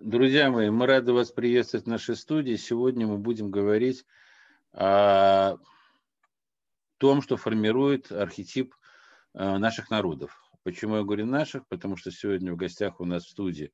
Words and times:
Друзья 0.00 0.50
мои, 0.50 0.70
мы 0.70 0.86
рады 0.86 1.12
вас 1.12 1.30
приветствовать 1.30 1.86
в 1.86 1.88
нашей 1.88 2.16
студии. 2.16 2.56
Сегодня 2.56 3.06
мы 3.06 3.16
будем 3.16 3.50
говорить 3.50 4.04
о 4.72 5.56
том, 6.98 7.22
что 7.22 7.36
формирует 7.36 8.10
архетип 8.10 8.74
э, 9.34 9.56
наших 9.56 9.90
народов. 9.90 10.36
Почему 10.64 10.96
я 10.96 11.04
говорю 11.04 11.26
наших? 11.26 11.66
Потому 11.68 11.96
что 11.96 12.10
сегодня 12.10 12.52
в 12.52 12.56
гостях 12.56 13.00
у 13.00 13.04
нас 13.04 13.24
в 13.24 13.30
студии, 13.30 13.72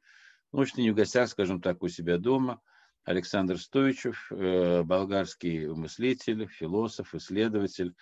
ну, 0.53 0.67
что 0.67 0.83
не 0.83 0.91
в 0.91 0.95
гостях, 0.95 1.31
скажем 1.31 1.63
так, 1.63 1.83
у 1.83 1.89
себя 1.89 2.19
дома, 2.19 2.61
Александр 3.05 3.59
Стоичев, 3.59 4.31
э, 4.31 4.83
болгарский 4.83 5.69
мыслитель, 5.69 6.47
философ, 6.49 7.15
исследователь, 7.15 7.95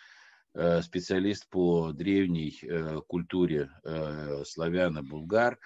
э, 0.55 0.82
специалист 0.82 1.48
по 1.48 1.93
древней 1.93 2.61
культуре 3.07 3.71
славяна, 4.45 5.05
булгар, 5.05 5.59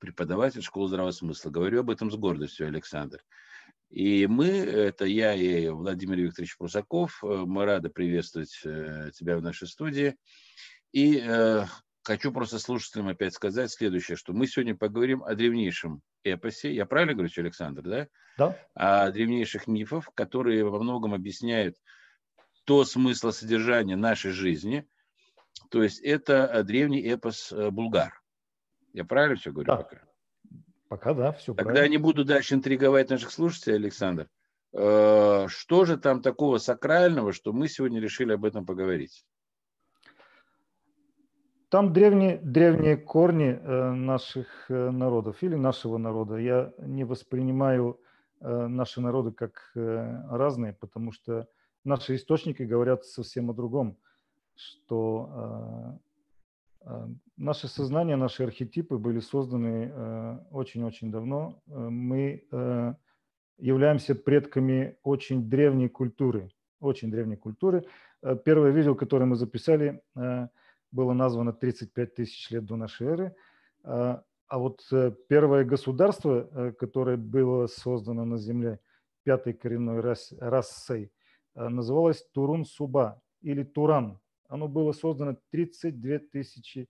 преподаватель 0.00 0.62
школы 0.62 0.88
здравого 0.88 1.12
смысла. 1.12 1.50
Говорю 1.50 1.80
об 1.80 1.90
этом 1.90 2.10
с 2.10 2.16
гордостью, 2.16 2.66
Александр. 2.66 3.22
И 3.90 4.26
мы, 4.28 4.46
это 4.46 5.04
я 5.04 5.34
и 5.34 5.68
Владимир 5.68 6.18
Викторович 6.20 6.56
Прусаков, 6.56 7.22
э, 7.24 7.26
мы 7.26 7.64
рады 7.64 7.88
приветствовать 7.88 8.60
э, 8.64 9.10
тебя 9.12 9.36
в 9.36 9.42
нашей 9.42 9.66
студии. 9.66 10.16
И 10.92 11.20
э, 11.20 11.64
хочу 12.04 12.32
просто 12.32 12.60
слушателям 12.60 13.08
опять 13.08 13.34
сказать 13.34 13.70
следующее, 13.72 14.16
что 14.16 14.32
мы 14.32 14.46
сегодня 14.46 14.76
поговорим 14.76 15.24
о 15.24 15.34
древнейшем 15.34 16.02
эпосе. 16.22 16.72
Я 16.72 16.86
правильно 16.86 17.14
говорю, 17.14 17.32
Александр, 17.36 17.82
да? 17.82 18.08
Да. 18.38 18.56
О 18.74 19.10
древнейших 19.10 19.66
мифах, 19.66 20.14
которые 20.14 20.64
во 20.64 20.78
многом 20.78 21.12
объясняют 21.12 21.76
то 22.64 22.84
смысл 22.84 23.32
содержания 23.32 23.96
нашей 23.96 24.30
жизни. 24.30 24.86
То 25.70 25.82
есть 25.82 26.00
это 26.00 26.62
древний 26.62 27.02
эпос 27.02 27.52
булгар. 27.52 28.20
Я 28.92 29.04
правильно 29.04 29.36
все 29.36 29.52
говорю 29.52 29.66
да. 29.66 29.76
пока? 29.76 30.02
Пока 30.88 31.14
да, 31.14 31.32
все 31.32 31.54
Тогда 31.54 31.72
правильно. 31.72 31.92
не 31.92 31.98
буду 31.98 32.24
дальше 32.24 32.54
интриговать 32.54 33.10
наших 33.10 33.30
слушателей, 33.30 33.76
Александр. 33.76 34.28
Э, 34.72 35.46
что 35.48 35.84
же 35.84 35.96
там 35.96 36.22
такого 36.22 36.58
сакрального, 36.58 37.32
что 37.32 37.52
мы 37.52 37.68
сегодня 37.68 38.00
решили 38.00 38.32
об 38.32 38.44
этом 38.44 38.66
поговорить? 38.66 39.24
Там 41.68 41.92
древние, 41.92 42.38
древние 42.38 42.96
корни 42.96 43.50
э, 43.50 43.90
наших 43.92 44.48
э, 44.68 44.90
народов 44.90 45.42
или 45.42 45.54
нашего 45.54 45.98
народа. 45.98 46.36
Я 46.36 46.72
не 46.78 47.04
воспринимаю 47.04 48.00
наши 48.42 49.02
народы 49.02 49.32
как 49.32 49.70
разные, 49.74 50.72
потому 50.72 51.12
что 51.12 51.46
наши 51.84 52.14
источники 52.14 52.62
говорят 52.62 53.04
совсем 53.04 53.50
о 53.50 53.52
другом, 53.52 53.98
что 54.54 56.00
наше 57.36 57.68
сознание, 57.68 58.16
наши 58.16 58.42
архетипы 58.42 58.96
были 58.96 59.20
созданы 59.20 59.90
э, 59.92 60.38
очень-очень 60.50 61.10
давно. 61.10 61.62
Э, 61.66 61.88
мы 61.88 62.44
э, 62.50 62.94
являемся 63.58 64.14
предками 64.14 64.96
очень 65.02 65.48
древней 65.48 65.88
культуры, 65.88 66.50
очень 66.80 67.10
древней 67.10 67.36
культуры. 67.36 67.84
Первое 68.44 68.70
видео, 68.70 68.94
которое 68.94 69.24
мы 69.24 69.36
записали, 69.36 70.02
было 70.92 71.12
названо 71.14 71.54
35 71.54 72.14
тысяч 72.14 72.50
лет 72.50 72.66
до 72.66 72.76
нашей 72.76 73.06
эры. 73.06 73.36
А 73.82 74.22
вот 74.50 74.82
первое 75.28 75.64
государство, 75.64 76.74
которое 76.78 77.16
было 77.16 77.66
создано 77.66 78.26
на 78.26 78.36
Земле 78.36 78.78
пятой 79.24 79.54
коренной 79.54 80.00
расой, 80.38 81.12
называлось 81.54 82.26
Турун-Суба 82.34 83.22
или 83.40 83.62
Туран 83.62 84.18
оно 84.50 84.68
было 84.68 84.92
создано 84.92 85.36
32 85.50 86.18
тысячи 86.32 86.88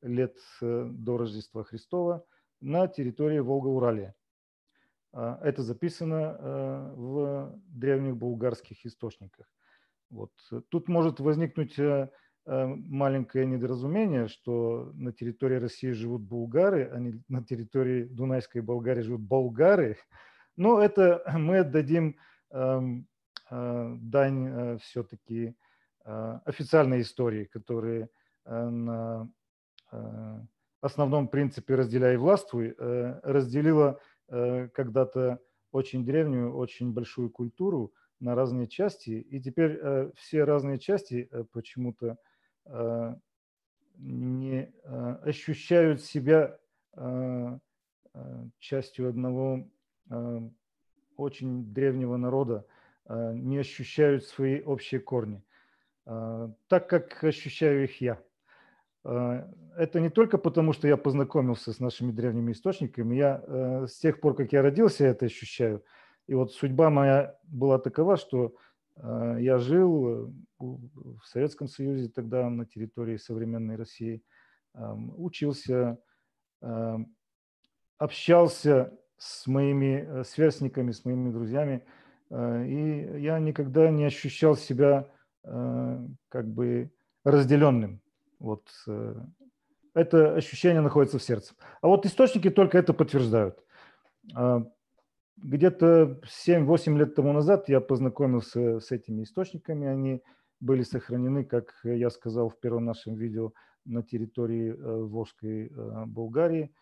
лет 0.00 0.36
э, 0.62 0.88
до 0.90 1.18
Рождества 1.18 1.64
Христова 1.64 2.24
на 2.60 2.86
территории 2.86 3.40
Волга-Уралия. 3.40 4.14
А, 5.12 5.40
это 5.42 5.62
записано 5.62 6.36
э, 6.38 6.92
в 6.94 7.60
древних 7.66 8.16
булгарских 8.16 8.86
источниках. 8.86 9.46
Вот. 10.08 10.30
Тут 10.68 10.88
может 10.88 11.18
возникнуть 11.20 11.78
э, 11.78 12.08
маленькое 12.46 13.44
недоразумение, 13.44 14.28
что 14.28 14.92
на 14.94 15.12
территории 15.12 15.56
России 15.56 15.90
живут 15.90 16.22
булгары, 16.22 16.90
а 16.92 16.98
не 16.98 17.22
на 17.28 17.44
территории 17.44 18.04
Дунайской 18.04 18.62
Болгарии 18.62 19.02
живут 19.02 19.22
болгары. 19.22 19.98
Но 20.56 20.80
это 20.80 21.22
мы 21.38 21.58
отдадим 21.58 22.16
эм, 22.50 23.06
дань 23.50 24.78
все-таки 24.78 25.54
официальной 26.04 27.02
истории, 27.02 27.44
которые 27.44 28.08
э, 28.44 28.68
на 28.68 29.30
э, 29.92 30.40
основном 30.80 31.28
принципе 31.28 31.74
«разделяй 31.74 32.14
и 32.14 32.16
властвуй» 32.16 32.74
разделила 32.78 34.00
когда-то 34.28 35.40
очень 35.72 36.06
древнюю, 36.06 36.54
очень 36.54 36.92
большую 36.92 37.30
культуру 37.30 37.92
на 38.20 38.34
разные 38.34 38.68
части, 38.68 39.10
и 39.10 39.40
теперь 39.40 39.80
все 40.14 40.44
разные 40.44 40.78
части 40.78 41.28
почему-то 41.52 42.16
не 43.96 44.72
ощущают 45.22 46.00
себя 46.00 46.58
частью 48.60 49.08
одного 49.08 49.68
очень 51.16 51.72
древнего 51.72 52.16
народа, 52.16 52.64
не 53.08 53.58
ощущают 53.58 54.24
свои 54.24 54.62
общие 54.62 55.00
корни. 55.00 55.42
А, 56.10 56.50
так 56.66 56.88
как 56.88 57.22
ощущаю 57.22 57.84
их 57.84 58.00
я. 58.00 58.20
А, 59.04 59.48
это 59.76 60.00
не 60.00 60.10
только 60.10 60.38
потому, 60.38 60.72
что 60.72 60.88
я 60.88 60.96
познакомился 60.96 61.72
с 61.72 61.78
нашими 61.78 62.10
древними 62.10 62.50
источниками, 62.50 63.14
я 63.14 63.42
э, 63.46 63.86
с 63.86 63.96
тех 63.98 64.20
пор, 64.20 64.34
как 64.34 64.52
я 64.52 64.60
родился, 64.60 65.04
это 65.04 65.26
ощущаю. 65.26 65.84
И 66.26 66.34
вот 66.34 66.52
судьба 66.52 66.90
моя 66.90 67.38
была 67.44 67.78
такова, 67.78 68.16
что 68.16 68.56
а, 68.96 69.36
я 69.38 69.58
жил 69.58 70.34
в 70.58 71.24
Советском 71.24 71.68
Союзе 71.68 72.08
тогда 72.08 72.50
на 72.50 72.66
территории 72.66 73.16
современной 73.16 73.76
России, 73.76 74.22
учился, 75.16 75.98
общался 77.98 78.92
с 79.16 79.46
моими 79.46 80.06
э, 80.06 80.24
сверстниками, 80.24 80.90
с 80.90 81.04
моими 81.04 81.30
друзьями, 81.30 81.84
и 82.30 83.10
я 83.18 83.40
никогда 83.40 83.90
не 83.90 84.04
ощущал 84.04 84.54
себя 84.54 85.08
Э, 85.08 85.19
как 85.42 86.48
бы 86.48 86.90
разделенным. 87.24 88.00
Вот 88.38 88.68
э, 88.86 89.14
это 89.94 90.34
ощущение 90.34 90.80
находится 90.80 91.18
в 91.18 91.22
сердце. 91.22 91.54
А 91.82 91.88
вот 91.88 92.06
источники 92.06 92.50
только 92.50 92.78
это 92.78 92.94
подтверждают. 92.94 93.62
А, 94.34 94.64
где-то 95.36 96.20
7-8 96.46 96.96
лет 96.96 97.14
тому 97.14 97.32
назад 97.32 97.68
я 97.68 97.80
познакомился 97.80 98.80
с 98.80 98.90
этими 98.90 99.22
источниками. 99.22 99.86
Они 99.86 100.22
были 100.60 100.82
сохранены, 100.82 101.44
как 101.44 101.74
я 101.84 102.10
сказал 102.10 102.48
в 102.48 102.58
первом 102.58 102.86
нашем 102.86 103.14
видео, 103.14 103.52
на 103.84 104.02
территории 104.02 104.70
э, 104.70 104.74
Волжской 104.74 105.70
Болгарии 106.06 106.74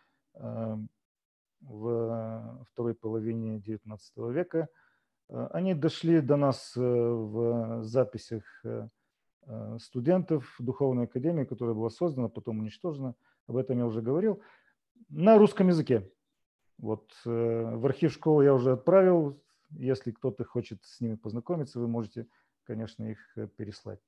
в 1.61 2.65
второй 2.71 2.95
половине 2.95 3.59
XIX 3.59 3.99
века– 4.33 4.69
Э, 4.79 4.88
они 5.29 5.75
дошли 5.75 6.21
до 6.21 6.37
нас 6.37 6.75
э, 6.77 6.81
в 6.81 7.83
записях 7.85 8.45
э, 8.65 8.89
студентов 9.79 10.57
Духовной 10.59 11.05
Академии, 11.05 11.45
которая 11.45 11.75
была 11.75 11.91
создана, 11.91 12.29
потом 12.29 12.61
уничтожена, 12.61 13.15
об 13.47 13.57
этом 13.57 13.79
я 13.79 13.87
уже 13.87 14.03
говорил, 14.03 14.43
на 15.09 15.39
русском 15.39 15.69
языке. 15.69 16.11
Вот 16.77 17.13
в 17.25 17.87
архив 17.87 18.13
школы 18.13 18.45
я 18.45 18.55
уже 18.55 18.73
отправил. 18.73 19.41
Если 19.71 20.13
кто-то 20.13 20.45
хочет 20.45 20.85
с 20.85 21.01
ними 21.01 21.15
познакомиться, 21.15 21.81
вы 21.81 21.89
можете, 21.89 22.27
конечно, 22.65 23.05
их 23.05 23.19
переслать. 23.57 24.01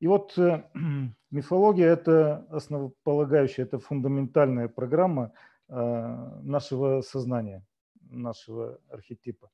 И 0.00 0.08
вот 0.08 0.36
мифология– 1.30 1.86
это 1.92 2.46
основополагающая, 2.50 3.64
это 3.64 3.78
фундаментальная 3.78 4.68
программа 4.68 5.32
нашего 5.68 7.00
сознания, 7.00 7.64
нашего 8.10 8.80
архетипа 8.90 9.50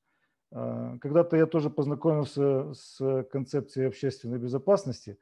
когда-то 0.51 1.37
я 1.37 1.45
тоже 1.45 1.69
познакомился 1.69 2.73
с 2.73 3.23
концепцией 3.31 3.87
общественной 3.87 4.37
безопасности, 4.37 5.17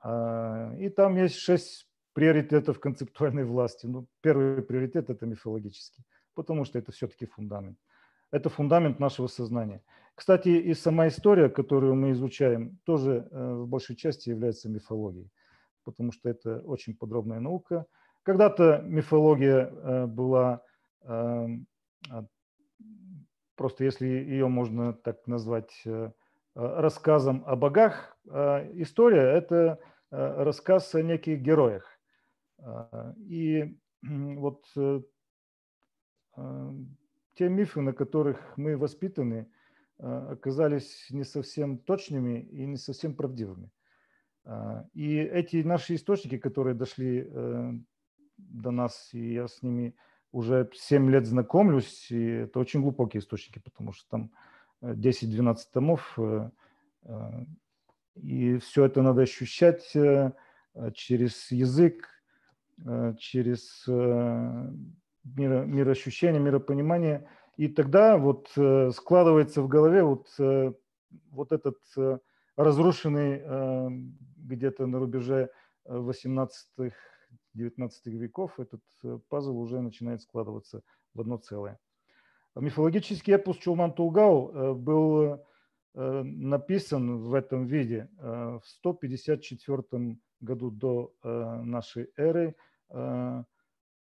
а, 0.00 0.74
и 0.78 0.88
там 0.88 1.16
есть 1.16 1.36
шесть 1.36 1.86
приоритетов 2.12 2.80
концептуальной 2.80 3.44
власти. 3.44 3.86
Ну, 3.86 4.06
первый 4.20 4.62
приоритет– 4.62 5.08
это 5.10 5.26
мифологический, 5.26 6.04
потому 6.34 6.64
что 6.64 6.78
это 6.78 6.92
все-таки 6.92 7.26
фундамент. 7.26 7.78
Это 8.30 8.48
фундамент 8.48 9.00
нашего 9.00 9.26
сознания. 9.26 9.82
Кстати, 10.14 10.48
и 10.48 10.74
сама 10.74 11.08
история, 11.08 11.48
которую 11.48 11.94
мы 11.94 12.12
изучаем, 12.12 12.78
тоже 12.84 13.28
э, 13.30 13.52
в 13.54 13.66
большей 13.66 13.96
части 13.96 14.28
является 14.28 14.68
мифологией, 14.68 15.30
потому 15.84 16.12
что 16.12 16.28
это 16.28 16.60
очень 16.60 16.96
подробная 16.96 17.40
наука. 17.40 17.86
Когда-то 18.22 18.82
мифология 18.84 19.66
э, 19.66 20.06
была 20.06 20.62
эм, 21.02 21.66
просто 23.60 23.84
если 23.84 24.06
ее 24.06 24.48
можно 24.48 24.94
так 24.94 25.26
назвать 25.26 25.82
э, 25.84 25.90
э, 25.90 26.10
рассказом 26.54 27.44
о 27.46 27.56
богах, 27.56 28.16
э, 28.24 28.70
история– 28.80 29.20
это 29.36 29.78
рассказ 30.10 30.94
о 30.94 31.02
неких 31.02 31.40
героях. 31.40 31.84
И 33.18 33.78
вот 34.02 34.64
те 37.34 37.48
мифы, 37.48 37.80
на 37.80 37.92
которых 37.92 38.56
мы 38.56 38.76
воспитаны, 38.76 39.46
оказались 39.98 41.06
не 41.10 41.22
совсем 41.22 41.78
точными 41.78 42.40
и 42.40 42.66
не 42.66 42.76
совсем 42.76 43.14
правдивыми. 43.14 43.70
И 44.94 45.16
эти 45.16 45.62
наши 45.62 45.94
источники, 45.94 46.38
которые 46.38 46.74
дошли 46.74 47.30
до 48.36 48.70
нас, 48.72 49.10
и 49.14 49.34
я 49.34 49.46
с 49.46 49.62
ними 49.62 49.94
уже 50.32 50.70
7 50.72 51.10
лет 51.10 51.26
знакомлюсь, 51.26 52.10
и 52.10 52.24
это 52.24 52.58
очень 52.60 52.82
глубокие 52.82 53.20
источники, 53.20 53.58
потому 53.58 53.92
что 53.92 54.08
там 54.08 54.30
10-12 54.82 55.56
томов, 55.72 56.18
и 58.14 58.58
все 58.58 58.84
это 58.84 59.02
надо 59.02 59.22
ощущать 59.22 59.90
через 60.94 61.50
язык, 61.50 62.08
через 63.18 63.86
миро, 63.88 65.64
мироощущение, 65.64 66.40
миропонимание. 66.40 67.28
И 67.56 67.68
тогда 67.68 68.16
вот 68.16 68.48
складывается 68.94 69.62
в 69.62 69.68
голове 69.68 70.02
вот, 70.02 70.28
вот 71.30 71.52
этот 71.52 71.78
разрушенный 72.56 73.42
где-то 74.36 74.86
на 74.86 74.98
рубеже 74.98 75.50
18-19 77.56 77.90
веков, 78.06 78.58
этот 78.58 78.82
пазл 79.28 79.58
уже 79.58 79.80
начинает 79.80 80.22
складываться 80.22 80.82
в 81.14 81.20
одно 81.20 81.36
целое. 81.36 81.78
Мифологический 82.56 83.34
эпос 83.34 83.58
Чулман 83.58 83.92
Тулгау 83.92 84.74
был 84.74 85.44
написан 85.94 87.18
в 87.18 87.34
этом 87.34 87.66
виде 87.66 88.08
в 88.18 88.62
154 88.64 90.16
году 90.40 90.70
до 90.70 91.14
нашей 91.22 92.10
эры 92.16 92.54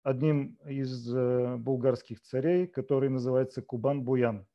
одним 0.03 0.59
из 0.67 1.13
булгарских 1.59 2.21
царей, 2.21 2.67
который 2.67 3.09
называется 3.09 3.63
Кубан-Буян. 3.63 4.47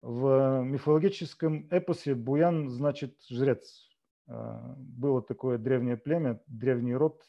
В 0.00 0.62
мифологическом 0.62 1.66
эпосе 1.70 2.14
Буян 2.14 2.68
значит 2.68 3.22
жрец. 3.28 3.90
Было 4.26 5.22
такое 5.22 5.58
древнее 5.58 5.96
племя, 5.96 6.40
древний 6.46 6.94
род 6.94 7.22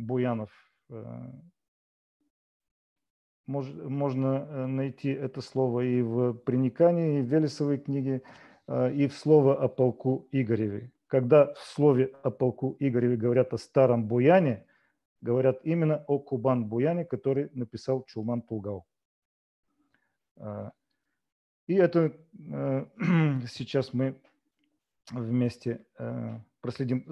Буянов. 0.00 0.50
Можно 3.46 4.66
найти 4.66 5.10
это 5.10 5.40
слово 5.40 5.80
и 5.80 6.02
в 6.02 6.34
Приникании, 6.34 7.18
и 7.18 7.22
в 7.22 7.26
Велесовой 7.26 7.78
книге, 7.78 8.22
и 8.68 9.08
в 9.08 9.14
слово 9.14 9.60
о 9.62 9.68
полку 9.68 10.28
Игореве. 10.30 10.92
Когда 11.08 11.52
в 11.54 11.58
слове 11.58 12.14
о 12.22 12.30
полку 12.30 12.76
Игореве 12.78 13.16
говорят 13.16 13.52
о 13.52 13.58
старом 13.58 14.06
Буяне, 14.06 14.64
говорят 15.20 15.60
именно 15.64 16.04
о 16.06 16.18
Кубан-Буяне, 16.18 17.04
который 17.04 17.50
написал 17.52 18.04
Чулман 18.04 18.42
Тулгау. 18.42 18.86
И 21.66 21.74
это 21.74 22.16
сейчас 23.46 23.92
мы 23.92 24.20
вместе 25.10 25.84
проследим. 26.62 27.04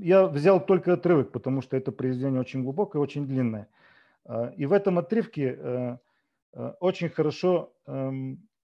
Я 0.00 0.26
взял 0.26 0.64
только 0.64 0.92
отрывок, 0.92 1.32
потому 1.32 1.62
что 1.62 1.76
это 1.76 1.90
произведение 1.90 2.40
очень 2.40 2.62
глубокое, 2.62 3.02
очень 3.02 3.26
длинное. 3.26 3.66
И 4.56 4.66
в 4.66 4.72
этом 4.72 4.98
отрывке 4.98 5.98
очень 6.80 7.08
хорошо 7.08 7.72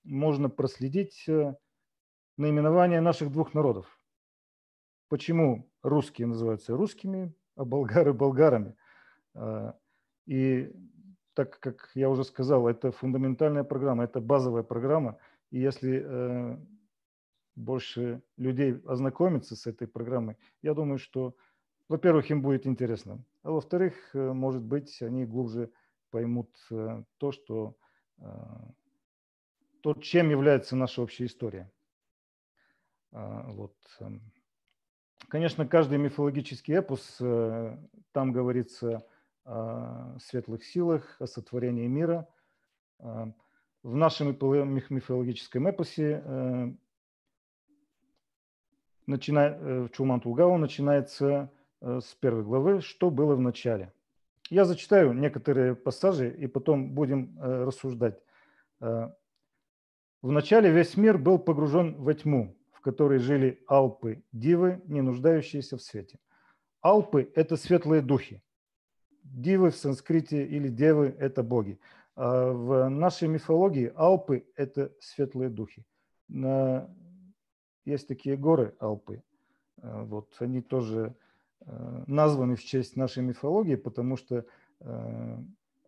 можно 0.05 0.49
проследить 0.51 1.27
наименование 2.37 3.01
наших 3.01 3.33
двух 3.33 3.55
народов. 3.55 3.99
Почему 5.09 5.69
русские 5.83 6.27
называются 6.27 6.77
русскими, 6.77 7.35
а 7.57 7.65
болгары– 7.65 8.13
болгарами. 8.15 8.75
И 10.27 10.73
так 11.35 11.59
как 11.61 11.91
я 11.95 12.09
уже 12.11 12.25
сказал, 12.25 12.69
это 12.69 12.93
фундаментальная 12.93 13.65
программа, 13.65 14.05
это 14.05 14.21
базовая 14.21 14.63
программа. 14.63 15.17
И 15.51 15.59
если 15.59 16.59
больше 17.57 18.23
людей 18.37 18.81
ознакомиться 18.87 19.57
с 19.57 19.67
этой 19.67 19.87
программой, 19.87 20.37
я 20.63 20.75
думаю, 20.75 20.99
что, 20.99 21.37
во-первых, 21.89 22.31
им 22.31 22.43
будет 22.43 22.67
интересно, 22.67 23.25
а 23.43 23.51
во-вторых, 23.51 23.95
э, 24.15 24.33
может 24.33 24.63
быть, 24.63 25.01
они 25.03 25.25
глубже 25.25 25.71
поймут 26.11 26.51
э, 26.71 27.05
то, 27.19 27.33
что 27.33 27.77
э, 28.19 28.25
то, 29.83 29.95
чем 29.95 30.31
является 30.31 30.77
наша 30.77 31.03
общая 31.03 31.27
история. 31.27 31.71
А, 33.13 33.51
вот. 33.51 33.77
Эм. 34.01 34.23
Конечно, 35.29 35.67
каждый 35.67 35.99
мифологический 35.99 36.75
эпос, 36.75 37.17
там 38.13 38.33
говорится 38.33 39.07
о 39.45 40.19
светлых 40.21 40.65
силах, 40.65 41.17
о 41.21 41.27
сотворении 41.27 41.87
мира. 41.87 42.29
В 42.99 43.35
нашем 43.95 44.29
мифологическом 44.29 45.67
эпосе 45.67 46.77
начиная, 49.07 49.59
э, 49.59 49.81
в 49.83 49.89
Чулман-Тулгау 49.91 50.57
начинается 50.57 51.51
э, 51.81 52.01
с 52.03 52.15
первой 52.15 52.43
главы 52.43 52.81
«Что 52.81 53.11
было 53.11 53.35
в 53.35 53.41
начале?». 53.41 53.93
Я 54.51 54.65
зачитаю 54.65 55.13
некоторые 55.13 55.75
пассажи 55.75 56.31
и 56.31 56.47
потом 56.47 56.91
будем 56.95 57.37
э, 57.39 57.65
рассуждать. 57.65 58.21
В 58.81 60.31
начале 60.31 60.71
весь 60.71 60.97
мир 60.97 61.17
был 61.17 61.39
погружен 61.39 61.95
во 61.97 62.13
тьму, 62.13 62.57
в 62.73 62.81
которой 62.81 63.19
жили 63.19 63.63
алпы, 63.67 64.23
дивы, 64.33 64.83
не 64.87 65.01
нуждающиеся 65.01 65.77
в 65.77 65.83
свете. 65.83 66.19
Алпы– 66.83 67.31
это 67.35 67.57
светлые 67.57 68.03
духи. 68.03 68.43
Дивы 69.23 69.71
в 69.71 69.77
санскрите 69.77 70.45
или 70.45 70.69
девы– 70.69 71.15
это 71.19 71.43
боги. 71.43 71.79
А 72.17 72.53
в 72.53 72.89
нашей 72.89 73.29
мифологии 73.29 73.93
алпы– 73.97 74.47
это 74.57 74.93
светлые 75.01 75.49
духи. 75.51 75.85
Есть 77.85 78.09
такие 78.09 78.37
горы 78.37 78.75
Алпы. 78.79 79.23
Э, 79.83 80.03
вот 80.05 80.35
они 80.39 80.63
тоже 80.63 81.15
э, 81.61 82.05
названы 82.07 82.57
в 82.57 82.65
честь 82.65 82.97
нашей 82.97 83.23
мифологии, 83.23 83.77
потому 83.77 84.17
что 84.17 84.47
э, 84.81 85.39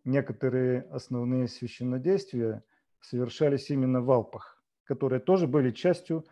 некоторые 0.03 0.81
основные 0.91 1.47
священнодействия 1.47 2.63
совершались 3.01 3.69
именно 3.69 4.01
в 4.01 4.11
Алпах, 4.11 4.63
которые 4.83 5.19
тоже 5.19 5.47
были 5.47 5.71
частью 5.71 6.25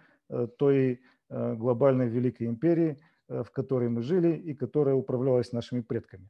той 0.57 1.01
глобальной 1.29 2.07
великой 2.07 2.47
империи, 2.47 2.99
в 3.27 3.45
которой 3.51 3.89
мы 3.89 4.01
жили 4.01 4.35
и 4.35 4.55
которая 4.55 4.95
управлялась 4.95 5.51
нашими 5.51 5.81
предками. 5.81 6.27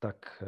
Так, 0.00 0.42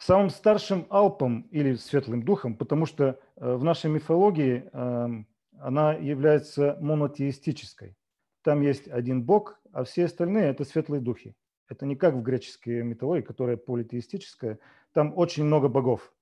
самым 0.00 0.30
старшим 0.30 0.86
Алпом 0.88 1.42
или 1.50 1.74
светлым 1.74 2.22
духом, 2.22 2.56
потому 2.56 2.86
что 2.86 3.20
э, 3.36 3.54
в 3.54 3.62
нашей 3.62 3.90
мифологии 3.90 4.64
эм, 4.72 5.26
она 5.58 5.92
является 5.92 6.78
монотеистической. 6.80 7.96
Там 8.42 8.62
есть 8.62 8.88
один 8.88 9.22
бог, 9.22 9.60
а 9.72 9.84
все 9.84 10.06
остальные– 10.06 10.44
это 10.46 10.64
светлые 10.64 11.00
духи. 11.02 11.36
Это 11.68 11.84
не 11.84 11.96
как 11.96 12.14
в 12.14 12.22
греческой 12.22 12.82
мифологии, 12.82 13.22
которая 13.22 13.58
политеистическая. 13.58 14.58
Там 14.92 15.12
очень 15.16 15.44
много 15.44 15.68
богов. 15.68 16.12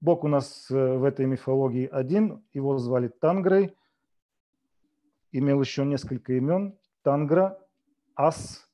Бог 0.00 0.24
у 0.24 0.28
нас 0.28 0.70
э, 0.70 0.96
в 0.96 1.04
этой 1.04 1.26
мифологии 1.26 1.86
один, 1.92 2.42
его 2.54 2.78
звали 2.78 3.08
Тангрой, 3.08 3.76
имел 5.32 5.60
еще 5.60 5.84
несколько 5.84 6.32
имен. 6.32 6.78
Тангра, 7.02 7.58
Ас, 8.16 8.68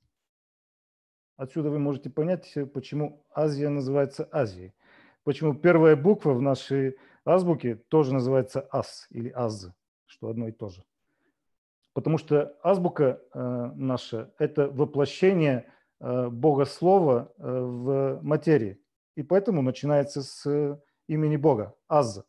Отсюда 1.38 1.70
вы 1.70 1.78
можете 1.78 2.10
понять, 2.10 2.52
почему 2.74 3.24
Азия 3.32 3.68
называется 3.68 4.28
Азией. 4.32 4.74
Почему 5.22 5.54
первая 5.54 5.94
буква 5.94 6.32
в 6.32 6.42
нашей 6.42 6.96
азбуке 7.24 7.76
тоже 7.76 8.12
называется 8.12 8.60
АС 8.72 9.06
или 9.10 9.28
АЗ, 9.28 9.70
что 10.06 10.30
одно 10.30 10.48
и 10.48 10.52
то 10.52 10.68
же. 10.68 10.82
Потому 11.92 12.18
что 12.18 12.58
азбука 12.64 13.20
э, 13.32 13.70
наша– 13.76 14.34
это 14.40 14.68
воплощение 14.68 15.72
э, 16.00 16.28
Бога 16.28 16.64
Слова 16.64 17.32
э, 17.38 17.42
в 17.42 18.18
материи. 18.20 18.82
И 19.14 19.22
поэтому 19.22 19.62
начинается 19.62 20.22
с 20.22 20.80
имени 21.06 21.36
Бога– 21.36 21.76
Аз. 21.88 22.24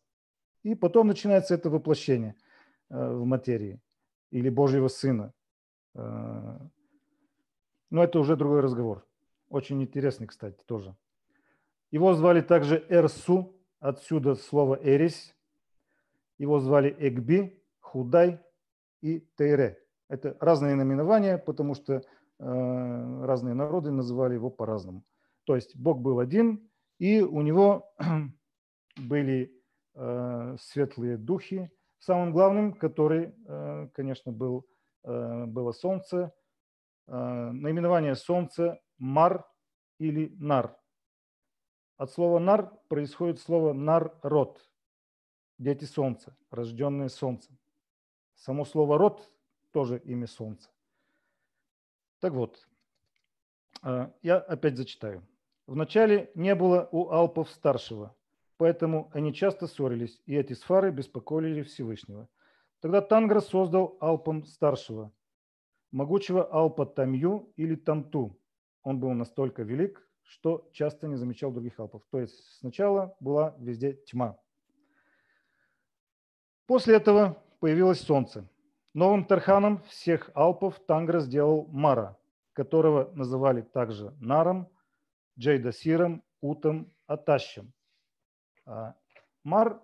И 0.62 0.76
потом 0.76 1.08
начинается 1.08 1.54
это 1.54 1.68
воплощение 1.68 2.36
в 2.88 3.24
материи 3.24 3.80
или 4.30 4.50
Божьего 4.50 4.86
Сына. 4.86 5.32
Но 7.90 8.04
это 8.04 8.20
уже 8.20 8.36
другой 8.36 8.60
разговор. 8.60 9.06
Очень 9.48 9.82
интересный, 9.82 10.28
кстати, 10.28 10.62
тоже. 10.64 10.96
Его 11.90 12.14
звали 12.14 12.40
также 12.40 12.84
Эрсу, 12.88 13.56
отсюда 13.80 14.36
слово 14.36 14.78
Эрис. 14.80 15.34
Его 16.38 16.60
звали 16.60 16.94
Экби, 16.98 17.60
Худай 17.80 18.40
и 19.02 19.26
Тейре. 19.36 19.78
Это 20.08 20.36
разные 20.40 20.76
наименования, 20.76 21.36
потому 21.36 21.74
что 21.74 21.94
э, 21.94 22.02
разные 22.38 23.54
народы 23.54 23.90
называли 23.90 24.34
его 24.34 24.50
по-разному. 24.50 25.04
То 25.44 25.56
есть 25.56 25.76
Бог 25.76 26.00
был 26.00 26.20
один, 26.20 26.70
и 26.98 27.20
у 27.20 27.40
него 27.42 27.92
были 28.96 29.52
э, 29.94 30.56
светлые 30.60 31.16
духи. 31.16 31.70
Самым 31.98 32.32
главным, 32.32 32.72
который, 32.72 33.34
э, 33.46 33.88
конечно, 33.92 34.32
был, 34.32 34.66
э, 35.04 35.46
было 35.46 35.72
Солнце, 35.72 36.32
наименование 37.16 38.14
Солнца 38.14 38.80
Мар 38.98 39.46
или 39.98 40.34
нар. 40.38 40.76
От 41.96 42.10
слова 42.10 42.38
нар 42.38 42.72
происходит 42.88 43.40
слово 43.40 43.72
нар-род, 43.72 44.60
дети 45.58 45.84
солнца, 45.84 46.36
рожденные 46.50 47.10
солнцем. 47.10 47.58
Само 48.36 48.64
слово 48.64 48.96
род 48.96 49.30
тоже 49.72 49.98
имя 49.98 50.26
солнца. 50.26 50.70
Так 52.20 52.32
вот, 52.32 52.66
а, 53.82 54.12
я 54.22 54.38
опять 54.38 54.76
зачитаю. 54.76 55.26
Вначале 55.66 56.30
не 56.34 56.54
было 56.54 56.88
у 56.90 57.10
Алпов 57.10 57.50
старшего, 57.50 58.16
поэтому 58.56 59.10
они 59.12 59.34
часто 59.34 59.66
ссорились, 59.66 60.20
и 60.26 60.34
эти 60.34 60.54
сфары 60.54 60.90
беспокоили 60.90 61.62
Всевышнего. 61.62 62.28
Тогда 62.80 63.02
Тангра 63.02 63.40
создал 63.40 63.96
Алпом 64.00 64.44
старшего, 64.44 65.12
могучего 65.92 66.44
Алпа 66.44 66.86
Тамью 66.86 67.52
или 67.56 67.74
Тамту. 67.74 68.38
Он 68.82 68.98
был 68.98 69.12
настолько 69.12 69.62
велик, 69.62 70.06
что 70.22 70.68
часто 70.72 71.08
не 71.08 71.16
замечал 71.16 71.52
других 71.52 71.78
Алпов. 71.78 72.02
То 72.10 72.20
есть 72.20 72.58
сначала 72.58 73.16
была 73.20 73.54
везде 73.58 73.94
тьма. 73.94 74.38
После 76.66 76.96
этого 76.96 77.42
появилось 77.58 78.00
солнце. 78.00 78.48
Новым 78.94 79.24
Тарханом 79.24 79.82
всех 79.84 80.30
Алпов 80.34 80.78
Тангра 80.80 81.20
сделал 81.20 81.66
Мара, 81.66 82.16
которого 82.52 83.10
называли 83.14 83.62
также 83.62 84.14
Наром– 84.20 84.68
Джейдасиром, 85.38 86.22
Утом, 86.40 86.92
Атащем. 87.06 87.72
А 88.66 88.94
Мар 89.42 89.80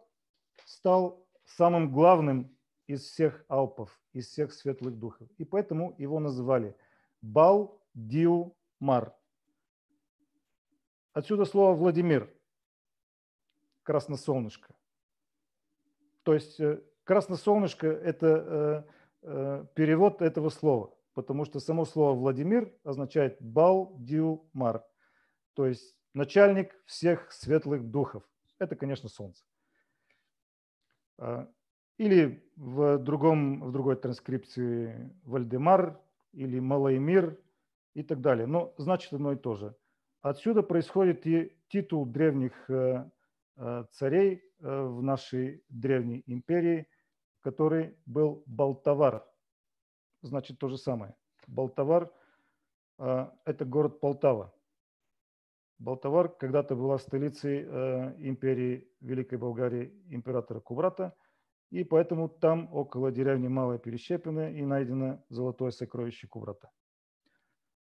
стал 0.65 1.27
самым 1.45 1.93
главным 1.93 2.56
из 2.87 3.03
всех 3.03 3.45
алпов, 3.49 4.01
из 4.13 4.29
всех 4.29 4.53
светлых 4.53 4.99
духов. 4.99 5.29
И 5.39 5.45
поэтому 5.45 5.95
его 5.99 6.21
называли 6.21 6.77
Бал 7.23 7.81
Диу 7.95 8.57
Мар. 8.81 9.15
Отсюда 11.13 11.45
слово 11.45 11.75
Владимир, 11.75 12.31
красносолнышко. 13.83 14.75
То 16.23 16.35
есть 16.35 16.61
э, 16.61 16.83
красносолнышко– 17.05 17.87
это 17.89 18.27
э, 18.27 18.83
э, 19.23 19.67
перевод 19.75 20.23
этого 20.23 20.51
слова, 20.51 20.95
потому 21.15 21.45
что 21.45 21.61
само 21.61 21.85
слово 21.85 22.17
Владимир 22.17 22.73
означает 22.85 23.41
Бал 23.41 23.95
Диу 23.99 24.49
Мар– 24.53 24.85
то 25.57 25.67
есть 25.67 25.97
начальник 26.13 26.79
всех 26.85 27.33
светлых 27.33 27.91
духов. 27.91 28.23
Это, 28.59 28.77
конечно, 28.77 29.09
Солнце. 29.09 29.43
Или 31.99 32.47
в, 32.57 32.99
другом, 32.99 33.63
в 33.63 33.73
другой 33.73 33.97
транскрипции 33.97 35.15
Вальдемар 35.25 36.01
или 36.33 36.59
Малаймир 36.59 37.39
и 37.95 38.03
так 38.03 38.21
далее. 38.21 38.47
Но 38.47 38.75
значит 38.77 39.13
одно 39.13 39.33
и 39.33 39.37
то 39.37 39.55
же. 39.55 39.75
Отсюда 40.21 40.63
происходит 40.63 41.27
и 41.27 41.57
титул 41.69 42.05
древних 42.05 42.69
э, 42.69 43.09
э, 43.57 43.85
царей 43.93 44.43
э, 44.59 44.83
в 44.83 45.03
нашей 45.03 45.63
древней 45.69 46.23
империи, 46.27 46.89
который 47.41 47.97
был 48.07 48.43
Балтавар. 48.47 49.25
Значит 50.23 50.59
то 50.59 50.69
же 50.69 50.79
самое. 50.79 51.15
Балтавар– 51.47 52.11
это 52.99 53.65
город 53.65 54.01
Полтава. 54.01 54.53
Балтавар 55.79 56.29
когда-то 56.29 56.75
была 56.75 56.99
столицей 56.99 57.63
империи 58.19 58.91
Великой 59.01 59.39
Болгарии 59.39 59.93
императора 60.09 60.59
Кубрата, 60.59 61.15
и 61.71 61.85
поэтому 61.85 62.29
там 62.29 62.73
около 62.73 63.11
деревни 63.11 63.49
Малая 63.49 63.79
Перещепина 63.79 64.53
и 64.53 64.63
найдено 64.63 65.25
золотое 65.29 65.71
сокровище 65.71 66.27
Кубрата. 66.27 66.71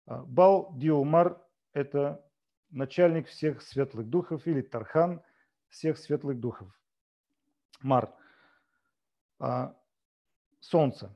А, 0.05 0.23
Бал 0.23 0.71
Диумар– 0.75 1.41
это 1.73 2.25
начальник 2.69 3.27
всех 3.27 3.61
светлых 3.61 4.07
духов 4.09 4.47
или 4.47 4.61
Тархан 4.61 5.21
всех 5.69 5.97
светлых 5.97 6.39
духов. 6.39 6.67
Мар 7.81 8.13
а,– 9.39 9.75
солнце. 10.59 11.15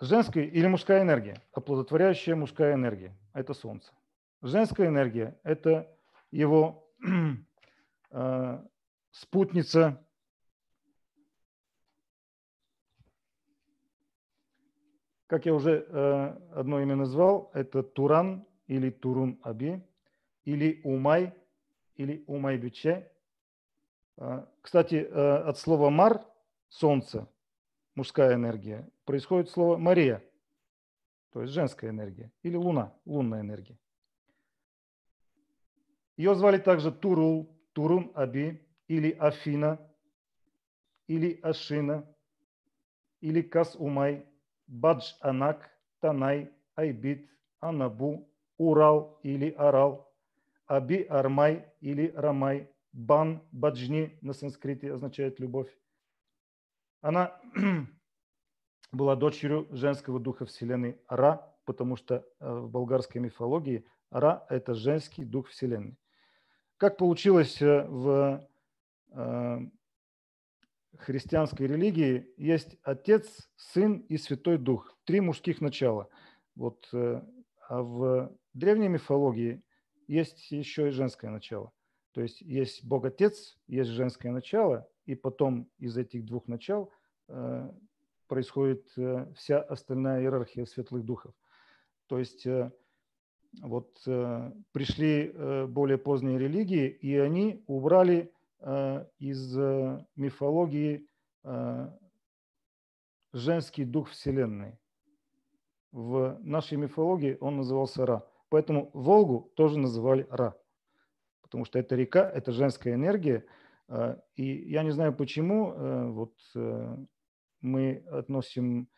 Женская 0.00 0.44
или 0.44 0.66
мужская 0.66 1.02
энергия, 1.02 1.40
оплодотворяющая 1.52 2.34
мужская 2.34 2.74
энергия– 2.74 3.16
это 3.34 3.54
Солнце. 3.54 3.92
Женская 4.42 4.88
энергия– 4.88 5.38
это 5.44 5.96
его 6.32 6.92
э, 8.10 8.58
спутница, 9.12 10.04
как 15.26 15.46
я 15.46 15.54
уже 15.54 15.86
э, 15.88 16.38
одно 16.54 16.80
имя 16.80 16.96
назвал, 16.96 17.50
это 17.54 17.82
Туран 17.82 18.44
или 18.66 18.90
Турун 18.90 19.38
Аби, 19.42 19.80
или 20.44 20.80
Умай, 20.82 21.32
или 21.94 22.24
Умай 22.26 22.58
Биче. 22.58 23.10
Э, 24.16 24.44
кстати, 24.60 24.96
э, 24.96 25.36
от 25.36 25.56
слова 25.58 25.88
Мар– 25.88 26.26
Солнце, 26.72 27.28
мужская 27.94 28.34
энергия, 28.34 28.88
происходит 29.04 29.50
слово 29.50 29.76
Мария, 29.76 30.24
то 31.32 31.42
есть 31.42 31.52
женская 31.52 31.90
энергия, 31.90 32.32
или 32.42 32.56
Луна, 32.56 32.94
лунная 33.04 33.42
энергия. 33.42 33.78
Ее 36.16 36.34
звали 36.34 36.56
также 36.56 36.90
Турул, 36.90 37.54
Турун 37.74 38.10
Аби, 38.14 38.61
или 38.88 39.10
Афина, 39.12 39.78
или 41.06 41.38
Ашина, 41.42 42.06
или 43.20 43.42
Кас-Умай, 43.42 44.26
Бадж 44.66 45.12
Анак, 45.20 45.70
Танай, 46.00 46.50
Айбит, 46.74 47.30
Анабу, 47.60 48.28
Урал 48.58 49.20
или 49.22 49.50
Арал, 49.50 50.12
Аби 50.66 51.02
Армай 51.02 51.66
или 51.80 52.12
Рамай, 52.14 52.68
Бан 52.92 53.42
Баджни 53.52 54.18
на 54.20 54.32
санскрите 54.32 54.92
означает 54.92 55.40
любовь. 55.40 55.70
Она 57.00 57.40
была 58.92 59.16
дочерью 59.16 59.66
женского 59.70 60.20
духа 60.20 60.44
Вселенной 60.44 61.00
Ра, 61.08 61.54
потому 61.64 61.96
что 61.96 62.14
э, 62.16 62.22
в 62.40 62.70
болгарской 62.70 63.20
мифологии 63.20 63.84
Ра– 64.10 64.46
это 64.48 64.74
женский 64.74 65.24
дух 65.24 65.48
Вселенной. 65.48 65.96
Как 66.76 66.98
получилось 66.98 67.62
э, 67.62 67.86
в 67.88 68.46
христианской 70.98 71.66
религии, 71.66 72.28
есть 72.36 72.76
Отец, 72.82 73.50
Сын 73.56 73.98
и 74.08 74.16
Святой 74.16 74.58
Дух. 74.58 74.96
Три 75.04 75.20
мужских 75.20 75.60
начала. 75.60 76.08
Вот, 76.54 76.88
а 76.92 77.82
в 77.82 78.32
древней 78.52 78.88
мифологии 78.88 79.62
есть 80.06 80.50
еще 80.50 80.88
и 80.88 80.92
женское 80.92 81.30
начало. 81.30 81.72
То 82.12 82.20
есть 82.20 82.40
есть 82.42 82.84
Бог 82.84 83.04
Отец, 83.04 83.58
есть 83.66 83.90
женское 83.90 84.30
начало, 84.30 84.88
и 85.06 85.14
потом 85.14 85.68
из 85.78 85.96
этих 85.96 86.24
двух 86.24 86.46
начал 86.46 86.92
происходит 88.32 88.90
э, 88.96 89.26
вся 89.36 89.60
остальная 89.60 90.22
иерархия 90.22 90.64
светлых 90.64 91.04
духов. 91.04 91.34
То 92.06 92.18
есть 92.18 92.46
э, 92.46 92.72
вот 93.60 93.90
э, 94.06 94.52
пришли 94.72 95.30
более 95.68 95.98
поздние 95.98 96.38
религии, 96.38 96.88
и 96.88 97.14
они 97.14 97.62
убрали 97.66 98.32
из 99.18 99.56
мифологии 100.16 101.06
женский 103.32 103.84
дух 103.84 104.10
Вселенной. 104.10 104.78
В 105.90 106.38
нашей 106.40 106.78
мифологии 106.78 107.36
он 107.40 107.56
назывался 107.56 108.06
Ра. 108.06 108.26
Поэтому 108.48 108.90
Волгу 108.94 109.52
тоже 109.56 109.78
называли 109.78 110.26
Ра. 110.30 110.54
Потому 111.40 111.64
что 111.64 111.78
это 111.78 111.96
река, 111.96 112.30
это 112.30 112.52
женская 112.52 112.94
энергия. 112.94 113.44
И 114.36 114.44
я 114.44 114.82
не 114.82 114.90
знаю 114.90 115.14
почему, 115.14 116.12
вот 116.12 116.34
мы 117.62 118.04
относим, 118.10 118.88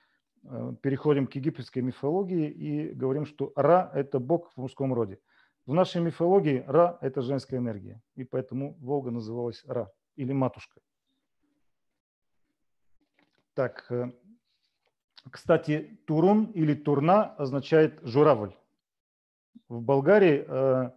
э, 0.42 0.73
переходим 0.83 1.26
к 1.26 1.35
египетской 1.35 1.80
мифологии 1.80 2.50
и 2.50 2.92
говорим, 2.92 3.26
что 3.26 3.52
Ра– 3.54 3.90
это 3.94 4.18
бог 4.18 4.52
в 4.52 4.56
мужском 4.56 4.92
роде. 4.92 5.21
В 5.66 5.73
нашей 5.73 6.02
мифологии 6.02 6.64
Ра– 6.66 6.99
это 7.00 7.23
женская 7.23 7.56
энергия, 7.56 8.02
и 8.16 8.25
поэтому 8.25 8.75
Волга 8.80 9.11
называлась 9.11 9.64
Ра 9.66 9.90
или 10.16 10.33
матушка. 10.33 10.80
Так, 13.54 13.87
э, 13.90 14.12
кстати, 15.30 15.99
Турун 16.06 16.47
или 16.47 16.75
Турна 16.75 17.35
означает 17.37 18.00
журавль. 18.02 18.54
В 19.68 19.80
Болгарии 19.80 20.44
э, 20.47 20.90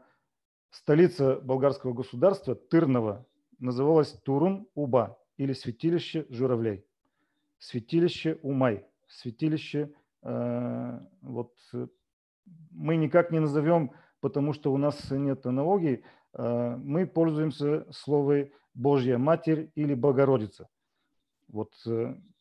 столица 0.71 1.35
болгарского 1.39 1.93
государства 1.93 2.55
Тырнова 2.55 3.25
называлась 3.59 4.13
Турун-Уба 4.23 5.17
или 5.37 5.53
святилище 5.53 6.25
журавлей 6.29 6.83
святилище 7.59 8.39
Умай, 8.43 8.85
святилище, 9.07 9.91
э, 10.23 10.99
вот 11.21 11.53
мы 12.71 12.95
никак 12.95 13.31
не 13.31 13.39
назовем, 13.39 13.91
потому 14.19 14.53
что 14.53 14.71
у 14.73 14.77
нас 14.77 15.11
нет 15.11 15.45
аналогии, 15.45 16.03
э, 16.33 16.75
мы 16.77 17.05
пользуемся 17.05 17.85
словом 17.91 18.49
Божья 18.73 19.17
Матерь 19.17 19.71
или 19.75 19.93
Богородица. 19.93 20.69
Вот 21.47 21.73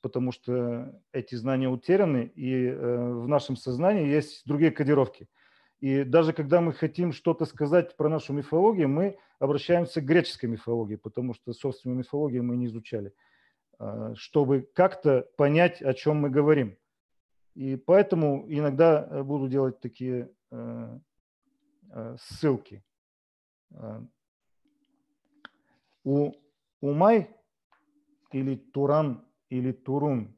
потому 0.01 0.33
что 0.33 1.01
эти 1.13 1.37
знания 1.37 1.69
утеряны, 1.69 2.31
и 2.35 2.71
в 2.71 3.29
нашем 3.29 3.57
сознании 3.57 4.07
есть 4.07 4.43
другие 4.47 4.71
кодировки. 4.73 5.29
И 5.81 6.05
даже 6.05 6.33
когда 6.33 6.61
мы 6.61 6.73
хотим 6.73 7.13
что-то 7.13 7.45
сказать 7.45 7.97
про 7.97 8.09
нашу 8.09 8.33
мифологию, 8.33 8.89
мы 8.89 9.19
обращаемся 9.39 10.01
к 10.01 10.05
греческой 10.05 10.49
мифологии, 10.49 10.97
потому 10.97 11.35
что 11.35 11.53
собственную 11.53 11.99
мифологию 11.99 12.43
мы 12.43 12.57
не 12.57 12.67
изучали, 12.67 13.13
чтобы 14.15 14.69
как-то 14.75 15.29
понять, 15.37 15.83
о 15.83 15.93
чем 15.93 16.17
мы 16.17 16.31
говорим. 16.31 16.77
И 17.55 17.77
поэтому 17.77 18.45
иногда 18.49 19.23
буду 19.23 19.49
делать 19.49 19.81
такие 19.81 20.31
ссылки. 22.19 22.83
У 26.05 26.33
Умай 26.81 27.35
или 28.33 28.57
Туран 28.57 29.27
или 29.49 29.73
Турун, 29.73 30.37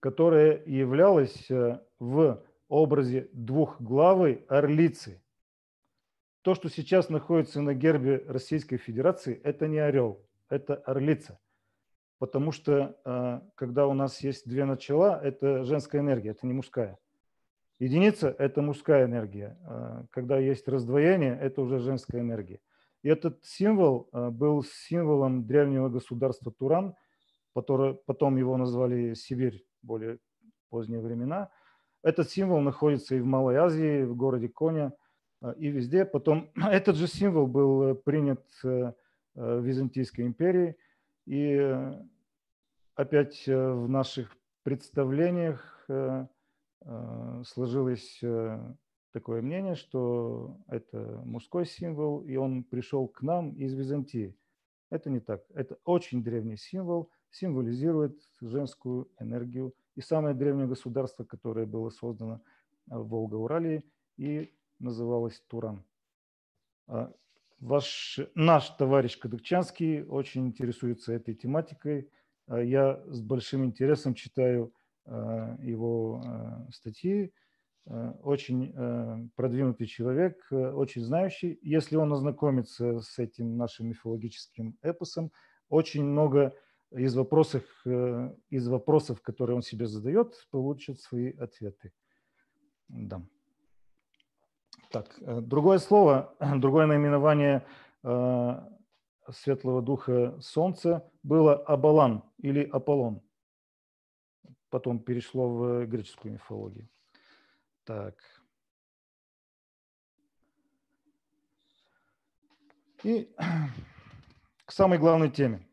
которая 0.00 0.64
являлась 0.64 1.50
в 1.98 2.42
образе 2.68 3.28
двухглавой 3.32 4.44
орлицы. 4.48 5.22
То, 6.42 6.54
что 6.54 6.68
сейчас 6.68 7.08
находится 7.08 7.60
на 7.62 7.74
гербе 7.74 8.24
Российской 8.26 8.76
Федерации, 8.76 9.40
это 9.44 9.66
не 9.68 9.78
орел, 9.78 10.26
это 10.48 10.74
орлица. 10.74 11.38
Потому 12.18 12.52
что 12.52 12.96
когда 13.54 13.86
у 13.86 13.94
нас 13.94 14.20
есть 14.20 14.48
две 14.48 14.64
начала, 14.64 15.20
это 15.22 15.64
женская 15.64 16.00
энергия, 16.00 16.30
это 16.30 16.46
не 16.46 16.54
мужская. 16.54 16.98
Единица– 17.78 18.34
это 18.38 18.62
мужская 18.62 19.04
энергия. 19.06 19.58
Когда 20.10 20.38
есть 20.38 20.68
раздвоение, 20.68 21.36
это 21.40 21.60
уже 21.60 21.80
женская 21.80 22.20
энергия. 22.20 22.60
И 23.04 23.08
этот 23.08 23.44
символ 23.44 24.08
э, 24.12 24.30
был 24.30 24.64
символом 24.64 25.46
древнего 25.46 25.90
государства 25.90 26.50
Туран, 26.50 26.94
который, 27.54 27.94
потом 28.06 28.38
его 28.38 28.56
назвали 28.56 29.12
Сибирь 29.12 29.62
более 29.82 30.18
поздние 30.70 31.00
времена. 31.02 31.50
Этот 32.02 32.30
символ 32.30 32.60
находится 32.60 33.14
и 33.14 33.20
в 33.20 33.26
Малой 33.26 33.56
Азии, 33.56 34.04
в 34.04 34.16
городе 34.16 34.48
Коня, 34.48 34.94
э, 35.42 35.54
и 35.58 35.68
везде. 35.68 36.06
Потом 36.06 36.50
этот 36.56 36.96
же 36.96 37.06
символ 37.06 37.46
был 37.46 37.82
э, 37.82 37.94
принят 37.94 38.42
в 38.62 38.94
Византийской 39.34 40.26
империи. 40.26 40.76
И 41.26 41.58
опять 42.94 43.44
в 43.46 43.88
наших 43.88 44.36
представлениях 44.62 45.88
сложилось 47.44 48.20
такое 49.12 49.42
мнение, 49.42 49.74
что 49.74 50.58
это 50.66 51.22
мужской 51.24 51.66
символ, 51.66 52.22
и 52.22 52.36
он 52.36 52.64
пришел 52.64 53.06
к 53.08 53.22
нам 53.22 53.52
из 53.52 53.72
Византии. 53.74 54.36
Это 54.90 55.10
не 55.10 55.20
так. 55.20 55.44
Это 55.54 55.78
очень 55.84 56.22
древний 56.22 56.56
символ, 56.56 57.10
символизирует 57.30 58.20
женскую 58.40 59.08
энергию. 59.18 59.74
И 59.96 60.00
самое 60.00 60.34
древнее 60.34 60.66
государство, 60.66 61.24
которое 61.24 61.66
было 61.66 61.90
создано 61.90 62.40
в 62.86 63.08
Волго-Уралии 63.08 63.84
и 64.16 64.52
называлось 64.78 65.40
Туран. 65.48 65.84
А 66.86 67.12
ваш, 67.60 68.20
наш 68.34 68.70
товарищ 68.70 69.18
Кадыкчанский 69.18 70.02
очень 70.02 70.48
интересуется 70.48 71.12
этой 71.12 71.34
тематикой. 71.34 72.10
А 72.46 72.60
я 72.60 73.02
с 73.06 73.20
большим 73.20 73.64
интересом 73.64 74.14
читаю 74.14 74.72
его 75.06 76.22
статьи, 76.70 77.32
Э, 77.86 78.12
очень 78.22 78.72
э, 78.74 79.28
продвинутый 79.36 79.86
человек, 79.86 80.46
э, 80.50 80.70
очень 80.72 81.02
знающий. 81.02 81.58
Если 81.62 81.96
он 81.96 82.12
ознакомится 82.12 83.00
с 83.00 83.18
этим 83.18 83.56
нашим 83.56 83.88
мифологическим 83.88 84.78
эпосом, 84.80 85.30
очень 85.68 86.04
много 86.04 86.54
из 86.90 87.14
вопросов, 87.16 87.64
из 87.84 88.68
вопросов, 88.68 89.20
которые 89.20 89.56
он 89.56 89.62
себе 89.62 89.86
задает, 89.86 90.46
получит 90.50 91.00
свои 91.00 91.32
ответы. 91.32 91.92
Да. 92.88 93.20
Так, 94.90 95.16
другое 95.20 95.78
слово, 95.78 96.36
другое 96.58 96.86
наименование 96.86 97.66
светлого 99.28 99.82
духа 99.82 100.38
Солнца 100.40 101.10
было 101.24 101.56
Абалан 101.56 102.22
или 102.38 102.62
Аполлон. 102.62 103.23
Потом 104.74 104.98
перешло 104.98 105.48
в 105.48 105.86
греческую 105.86 106.34
мифологию. 106.34 106.88
Так. 107.84 108.16
И 113.04 113.32
к 114.64 114.72
самой 114.72 114.98
главной 114.98 115.30
теме. 115.30 115.64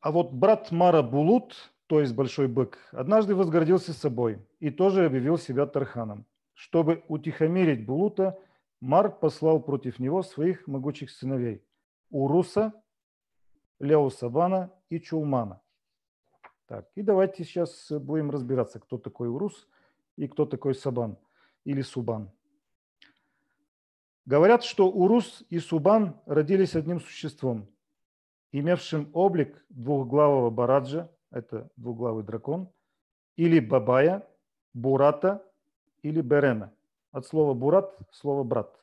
А 0.00 0.12
вот 0.12 0.30
брат 0.32 0.70
Мара 0.70 1.02
Булут, 1.02 1.72
то 1.86 2.00
есть 2.00 2.14
Большой 2.14 2.48
Бык, 2.48 2.76
однажды 2.92 3.34
возгордился 3.34 3.94
собой 3.94 4.46
и 4.58 4.68
тоже 4.68 5.06
объявил 5.06 5.38
себя 5.38 5.64
Тарханом. 5.64 6.26
Чтобы 6.52 7.02
утихомирить 7.08 7.86
Булута, 7.86 8.38
Мар 8.80 9.10
послал 9.10 9.62
против 9.62 9.98
него 9.98 10.22
своих 10.22 10.66
могучих 10.66 11.10
сыновей– 11.12 11.64
Уруса, 12.10 12.74
Леусабана 13.78 14.70
и 14.90 15.00
Чулмана– 15.00 15.62
так, 16.70 16.88
и 16.94 17.02
давайте 17.02 17.42
сейчас 17.42 17.90
будем 17.90 18.30
разбираться, 18.30 18.78
кто 18.78 18.96
такой 18.96 19.26
Урус 19.26 19.66
и 20.14 20.28
кто 20.28 20.46
такой 20.46 20.76
Сабан 20.76 21.18
или 21.64 21.82
Субан. 21.82 22.30
Говорят, 24.24 24.62
что 24.62 24.88
Урус 24.88 25.42
и 25.50 25.58
Субан 25.58 26.20
родились 26.26 26.76
одним 26.76 27.00
существом, 27.00 27.66
имевшим 28.52 29.10
облик 29.14 29.64
двухглавого 29.68 30.50
Бараджа, 30.50 31.10
это 31.32 31.68
двуглавый 31.74 32.22
дракон, 32.22 32.70
или 33.34 33.58
Бабая, 33.58 34.24
Бурата 34.72 35.44
или 36.02 36.20
Берена. 36.20 36.72
От 37.10 37.26
слова 37.26 37.52
Бурат– 37.52 37.98
слово 38.12 38.44
брат. 38.44 38.80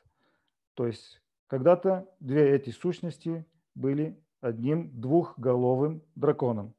То 0.74 0.86
есть 0.86 1.22
когда-то 1.46 2.06
две 2.20 2.54
эти 2.54 2.68
сущности 2.68 3.46
были 3.74 4.22
одним 4.42 4.90
двухголовым 5.00 6.02
драконом. 6.16 6.74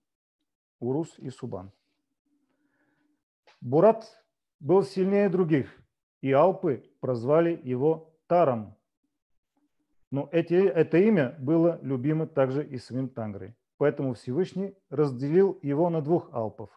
Урус 0.80 1.18
и 1.20 1.30
Субан. 1.30 1.72
Бурат 3.62 4.06
был 4.60 4.84
сильнее 4.84 5.30
других, 5.30 5.70
и 6.22 6.32
Алпы 6.32 6.90
прозвали 7.00 7.60
его 7.64 8.14
Таром. 8.28 8.76
Но 10.12 10.30
эти, 10.32 10.54
это 10.54 10.98
имя 10.98 11.36
было 11.40 11.80
любимо 11.82 12.26
также 12.28 12.66
и 12.66 12.78
самим 12.78 13.10
Тангрой. 13.10 13.56
Поэтому 13.78 14.14
Всевышний 14.14 14.76
разделил 14.90 15.58
его 15.62 15.90
на 15.90 16.02
двух 16.02 16.34
Алпов. 16.34 16.70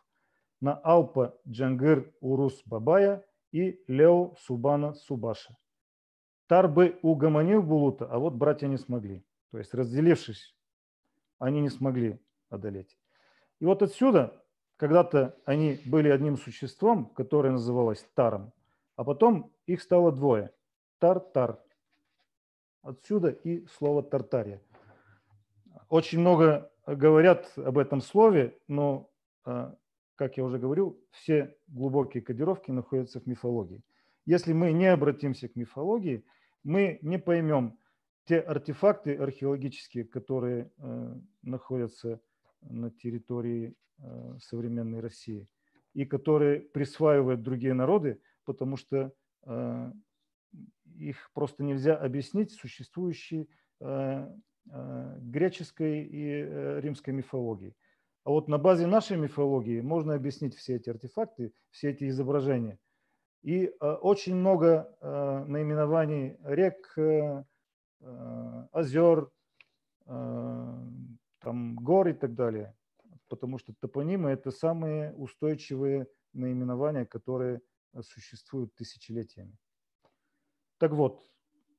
На 0.60 0.74
Алпа 0.74 1.36
Джангир 1.48 2.14
Урус 2.20 2.62
Бабая 2.64 3.24
и 3.50 3.82
Лео 3.88 4.34
Субана 4.38 4.94
Субаша. 4.94 5.56
Тар 6.46 6.68
бы 6.68 6.98
угомонил 7.02 7.62
Булута, 7.62 8.06
а 8.06 8.18
вот 8.18 8.34
братья 8.34 8.68
не 8.68 8.76
смогли. 8.76 9.24
То 9.50 9.58
есть 9.58 9.74
разделившись, 9.74 10.54
они 11.38 11.60
не 11.60 11.70
смогли 11.70 12.20
одолеть. 12.50 12.96
И 13.62 13.64
вот 13.64 13.80
отсюда, 13.80 14.42
когда-то 14.76 15.38
они 15.44 15.78
были 15.86 16.08
одним 16.08 16.36
существом, 16.36 17.06
которое 17.06 17.52
называлось 17.52 18.04
Таром, 18.14 18.52
а 18.96 19.04
потом 19.04 19.52
их 19.66 19.82
стало 19.82 20.10
двое. 20.10 20.52
Тар-тар. 20.98 21.60
Отсюда 22.82 23.28
и 23.28 23.64
слово 23.66 24.02
Тартария. 24.02 24.60
Очень 25.88 26.18
много 26.18 26.72
говорят 26.88 27.52
об 27.56 27.78
этом 27.78 28.00
слове, 28.00 28.58
но, 28.66 29.08
а, 29.44 29.76
как 30.16 30.38
я 30.38 30.44
уже 30.44 30.58
говорил, 30.58 31.00
все 31.12 31.56
глубокие 31.68 32.20
кодировки 32.20 32.72
находятся 32.72 33.20
в 33.20 33.26
мифологии. 33.26 33.84
Если 34.26 34.52
мы 34.52 34.72
не 34.72 34.86
обратимся 34.86 35.46
к 35.46 35.54
мифологии, 35.54 36.24
мы 36.64 36.98
не 37.00 37.20
поймем 37.20 37.78
те 38.24 38.40
артефакты 38.40 39.14
археологические, 39.14 40.02
которые 40.04 40.72
э, 40.78 41.14
находятся 41.42 42.20
на 42.68 42.90
территории 42.90 43.74
э, 43.98 44.38
современной 44.40 45.00
России 45.00 45.48
и 45.94 46.04
которые 46.04 46.60
присваивают 46.60 47.42
другие 47.42 47.74
народы, 47.74 48.20
потому 48.44 48.76
что 48.76 49.12
э, 49.44 49.92
их 50.96 51.30
просто 51.34 51.62
нельзя 51.64 51.96
объяснить 51.96 52.52
существующей 52.52 53.50
э, 53.80 54.34
греческой 54.64 56.04
и 56.04 56.80
римской 56.80 57.12
мифологии. 57.12 57.74
А 58.24 58.30
вот 58.30 58.46
на 58.48 58.58
базе 58.58 58.86
нашей 58.86 59.16
мифологии 59.16 59.80
можно 59.80 60.14
объяснить 60.14 60.54
все 60.54 60.76
эти 60.76 60.88
артефакты, 60.88 61.52
все 61.70 61.90
эти 61.90 62.08
изображения. 62.08 62.78
И 63.42 63.72
очень 63.80 64.36
много 64.36 64.96
наименований 65.00 66.36
рек, 66.44 66.96
озер, 68.70 69.32
там, 71.42 71.76
гор 71.76 72.08
и 72.08 72.12
так 72.12 72.34
далее. 72.34 72.74
Потому 73.28 73.58
что 73.58 73.72
топонимы– 73.74 74.30
это 74.32 74.50
самые 74.50 75.14
устойчивые 75.14 76.06
наименования, 76.32 77.04
которые 77.04 77.60
существуют 78.00 78.74
тысячелетиями. 78.74 79.56
Так 80.78 80.92
вот, 80.92 81.24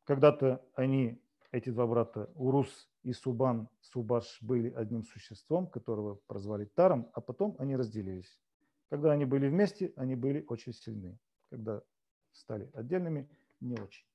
когда-то 0.03 0.65
они, 0.75 1.21
эти 1.51 1.69
два 1.69 1.87
брата, 1.87 2.31
Урус 2.35 2.89
и 3.03 3.13
Субан, 3.13 3.69
Субаш 3.81 4.41
были 4.41 4.71
одним 4.71 5.03
существом, 5.03 5.67
которого 5.67 6.15
прозвали 6.27 6.65
Таром, 6.65 7.09
а 7.13 7.21
потом 7.21 7.55
они 7.59 7.75
разделились. 7.75 8.41
Когда 8.89 9.11
они 9.11 9.25
были 9.25 9.47
вместе, 9.47 9.93
они 9.95 10.15
были 10.15 10.45
очень 10.47 10.73
сильны. 10.73 11.17
Когда 11.49 11.81
стали 12.31 12.69
отдельными, 12.73 13.29
не 13.59 13.75
очень. 13.75 14.05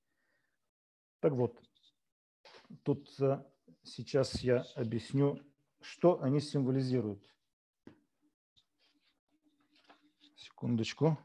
Так 1.21 1.33
вот, 1.33 1.61
тут 2.83 3.09
э, 3.21 3.43
сейчас 3.83 4.41
я 4.41 4.65
объясню, 4.75 5.41
что 5.81 6.23
они 6.23 6.41
символизируют. 6.41 7.23
Секундочку. 10.37 11.19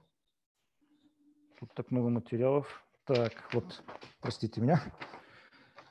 Тут 1.60 1.74
так 1.74 1.92
много 1.92 2.10
материалов. 2.10 2.86
Так, 3.06 3.34
вот, 3.54 3.84
простите 4.22 4.62
меня. 4.62 4.82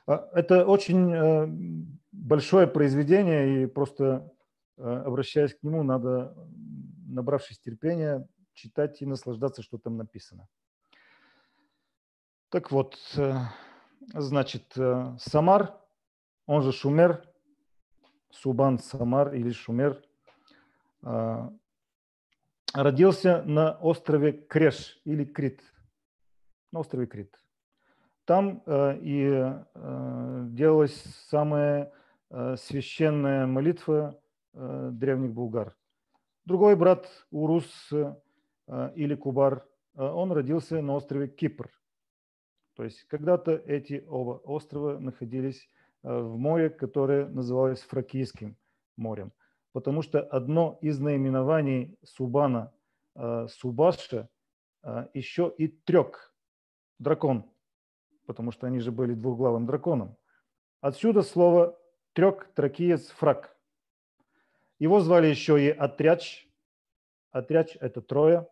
А, 0.05 0.29
это 0.33 0.65
очень 0.65 1.13
э, 1.13 1.47
большое 2.11 2.67
произведение, 2.67 3.63
и 3.63 3.65
просто 3.67 4.31
э, 4.77 4.81
обращаясь 4.83 5.53
к 5.53 5.63
нему, 5.63 5.83
надо, 5.83 6.35
набравшись 7.07 7.59
терпения, 7.59 8.27
читать 8.53 9.01
и 9.01 9.05
наслаждаться, 9.05 9.61
что 9.61 9.77
там 9.77 9.97
написано. 9.97 10.47
Так 12.49 12.71
вот, 12.71 12.97
э, 13.15 13.35
значит, 14.13 14.75
Самар, 15.19 15.82
он 16.45 16.61
же 16.61 16.71
Шумер, 16.71 17.23
Субан 18.29 18.79
Самар 18.79 19.33
или 19.33 19.51
Шумер, 19.51 20.01
родился 22.73 23.43
на 23.43 23.77
острове 23.79 24.33
Креш 24.33 24.99
или 25.05 25.25
Крит, 25.25 25.61
на 26.71 26.79
острове 26.79 27.05
Крит. 27.07 27.39
Там 28.25 28.63
э, 28.65 28.97
и 29.01 29.25
э, 29.25 30.45
делалась 30.47 30.95
самая 31.29 31.91
э, 32.29 32.55
священная 32.57 33.45
молитва 33.45 34.19
древних 34.53 35.33
булгар. 35.33 35.75
Другой 36.45 36.75
брат 36.75 37.09
Урус 37.31 37.91
или 37.91 39.15
Кубар, 39.15 39.65
он 39.95 40.31
родился 40.31 40.79
на 40.79 40.93
острове 40.93 41.27
Кипр. 41.27 41.71
То 42.75 42.83
есть 42.83 43.03
когда-то 43.05 43.53
эти 43.53 44.05
оба 44.07 44.33
острова 44.43 44.99
находились 44.99 45.67
в 46.03 46.37
море, 46.37 46.69
которое 46.69 47.27
называлось 47.27 47.81
Фракийским 47.81 48.55
морем. 48.97 49.31
Потому 49.71 50.01
что 50.01 50.21
одно 50.21 50.77
из 50.81 50.99
наименований 50.99 51.97
Субана, 52.03 52.71
э, 53.15 53.47
Субаша, 53.49 54.29
э, 54.83 55.07
еще 55.13 55.51
и 55.57 55.67
трек, 55.67 56.33
дракон– 56.99 57.49
потому 58.25 58.51
что 58.51 58.67
они 58.67 58.79
же 58.79 58.91
были 58.91 59.13
двухглавым 59.13 59.65
драконом. 59.65 60.17
Отсюда 60.81 61.21
слово 61.21 61.79
трек, 62.13 62.49
тракиец, 62.53 63.09
фрак. 63.09 63.55
Его 64.79 64.99
звали 64.99 65.27
еще 65.27 65.63
и 65.63 65.69
Отряч. 65.69 66.47
Отряч– 67.31 67.77
это 67.81 68.01
трое. 68.01 68.47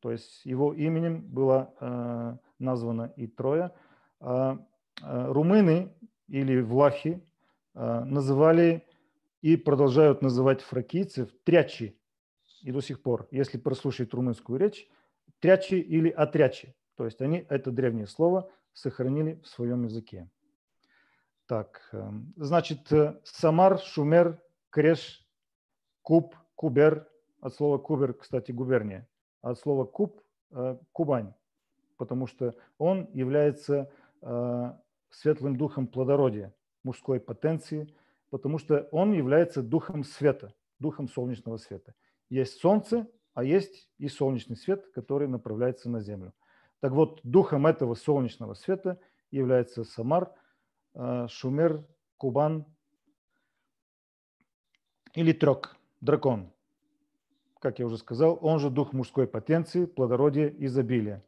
То 0.00 0.12
есть 0.12 0.44
его 0.44 0.74
именем 0.74 1.22
было 1.22 1.74
э, 1.80 2.36
названо 2.58 3.12
и 3.16 3.26
трое. 3.26 3.74
А, 4.20 4.58
э, 5.02 5.32
румыны 5.32 5.94
или 6.28 6.60
влахи 6.60 7.22
э, 7.74 8.04
называли 8.04 8.84
и 9.42 9.56
продолжают 9.56 10.22
называть 10.22 10.62
фракийцев 10.62 11.30
трячи. 11.44 11.98
И 12.62 12.72
до 12.72 12.80
сих 12.80 13.02
пор, 13.02 13.28
если 13.30 13.58
прослушать 13.58 14.14
румынскую 14.14 14.58
речь, 14.58 14.88
трячи 15.40 15.74
или 15.74 16.08
отрячи. 16.08 16.74
То 16.96 17.04
есть 17.04 17.20
они 17.20 17.44
это 17.48 17.70
древнее 17.70 18.06
слово 18.06 18.50
сохранили 18.72 19.40
в 19.42 19.46
своем 19.46 19.84
языке. 19.84 20.30
Так, 21.46 21.90
эм, 21.92 22.32
значит, 22.36 22.90
э, 22.90 23.20
Самар, 23.24 23.78
Шумер, 23.78 24.40
Креш, 24.70 25.28
Куб, 26.00 26.34
Кубер, 26.54 27.06
от 27.40 27.54
слова 27.54 27.76
Кубер, 27.76 28.14
кстати, 28.14 28.50
губерния, 28.50 29.06
от 29.42 29.58
слова 29.58 29.84
Куб 29.84 30.22
э,– 30.52 30.78
Кубань, 30.92 31.34
потому 31.98 32.26
что 32.26 32.54
он 32.78 33.10
является 33.12 33.90
э, 34.22 34.72
светлым 35.14 35.56
духом 35.56 35.86
плодородия, 35.86 36.54
мужской 36.82 37.20
потенции, 37.20 37.94
потому 38.30 38.58
что 38.58 38.88
он 38.90 39.12
является 39.12 39.62
духом 39.62 40.04
света, 40.04 40.54
духом 40.78 41.08
солнечного 41.08 41.56
света. 41.56 41.94
Есть 42.28 42.60
солнце, 42.60 43.06
а 43.32 43.44
есть 43.44 43.88
и 43.98 44.08
солнечный 44.08 44.56
свет, 44.56 44.86
который 44.94 45.28
направляется 45.28 45.90
на 45.90 46.00
землю. 46.00 46.32
Так 46.80 46.92
вот, 46.92 47.20
духом 47.22 47.66
этого 47.66 47.94
солнечного 47.94 48.54
света 48.54 48.98
является 49.30 49.84
Самар, 49.84 50.32
э, 50.94 51.26
Шумер, 51.28 51.86
Кубан 52.16 52.66
или 55.14 55.32
Трек, 55.32 55.76
дракон. 56.00 56.52
Как 57.58 57.78
я 57.78 57.86
уже 57.86 57.98
сказал, 57.98 58.38
он 58.42 58.58
же 58.58 58.70
дух 58.70 58.92
мужской 58.92 59.26
потенции, 59.26 59.86
плодородия, 59.86 60.48
изобилия. 60.58 61.24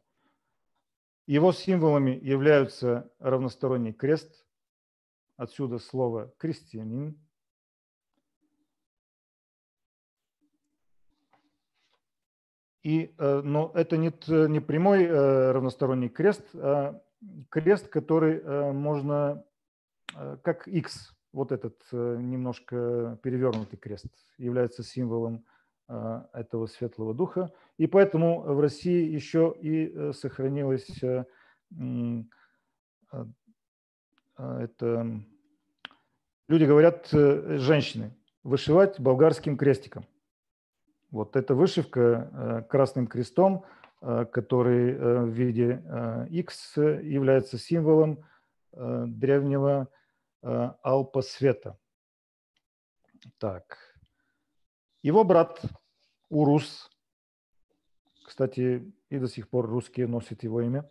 Его 1.27 1.51
символами 1.51 2.11
являются 2.23 3.11
равносторонний 3.19 3.93
крест, 3.93 4.45
отсюда 5.35 5.77
слово 5.77 6.33
«крестьянин», 6.37 7.21
И, 12.83 13.13
э, 13.17 13.41
но 13.43 13.73
это 13.75 13.97
не, 13.97 14.13
не 14.47 14.61
прямой 14.61 15.03
э, 15.03 15.51
равносторонний 15.51 16.07
крест, 16.07 16.47
а 16.53 17.01
крест, 17.49 17.89
который 17.89 18.37
э, 18.37 18.71
можно, 18.71 19.43
как 20.41 20.69
X, 20.69 21.13
вот 21.33 21.51
этот 21.51 21.75
немножко 21.91 23.19
перевернутый 23.23 23.77
крест, 23.77 24.07
является 24.37 24.83
символом 24.83 25.43
этого 25.87 26.67
светлого 26.67 27.13
духа. 27.13 27.51
И 27.77 27.87
поэтому 27.87 28.41
в 28.41 28.59
России 28.59 29.09
еще 29.09 29.55
и 29.59 30.11
сохранилось 30.11 31.01
это, 34.37 35.21
люди 36.47 36.63
говорят, 36.65 37.07
женщины, 37.11 38.13
вышивать 38.43 38.99
болгарским 38.99 39.57
крестиком– 39.57 40.05
вот 41.11 41.35
эта 41.35 41.55
вышивка 41.55 42.01
э, 42.01 42.63
красным 42.69 43.07
крестом, 43.07 43.65
э, 44.01 44.25
который 44.25 44.91
э, 44.91 45.23
в 45.23 45.29
виде 45.29 45.81
X 46.29 46.77
является 46.77 47.57
символом 47.57 48.23
древнего 48.73 49.87
алпа 50.41 51.21
света. 51.21 51.79
Так. 53.39 53.96
Его 55.03 55.23
брат 55.23 55.61
Урус, 56.29 56.89
кстати, 58.25 58.93
и 59.09 59.19
до 59.19 59.27
сих 59.27 59.49
пор 59.49 59.67
русские 59.67 60.07
носят 60.07 60.43
его 60.43 60.61
имя, 60.61 60.89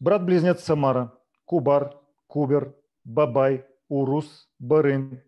брат-близнец 0.00 0.62
Самара, 0.62 1.18
Кубар, 1.44 2.00
Кубер, 2.26 2.74
Бабай, 3.04 3.66
Урус, 3.88 4.48
Барын, 4.58 5.22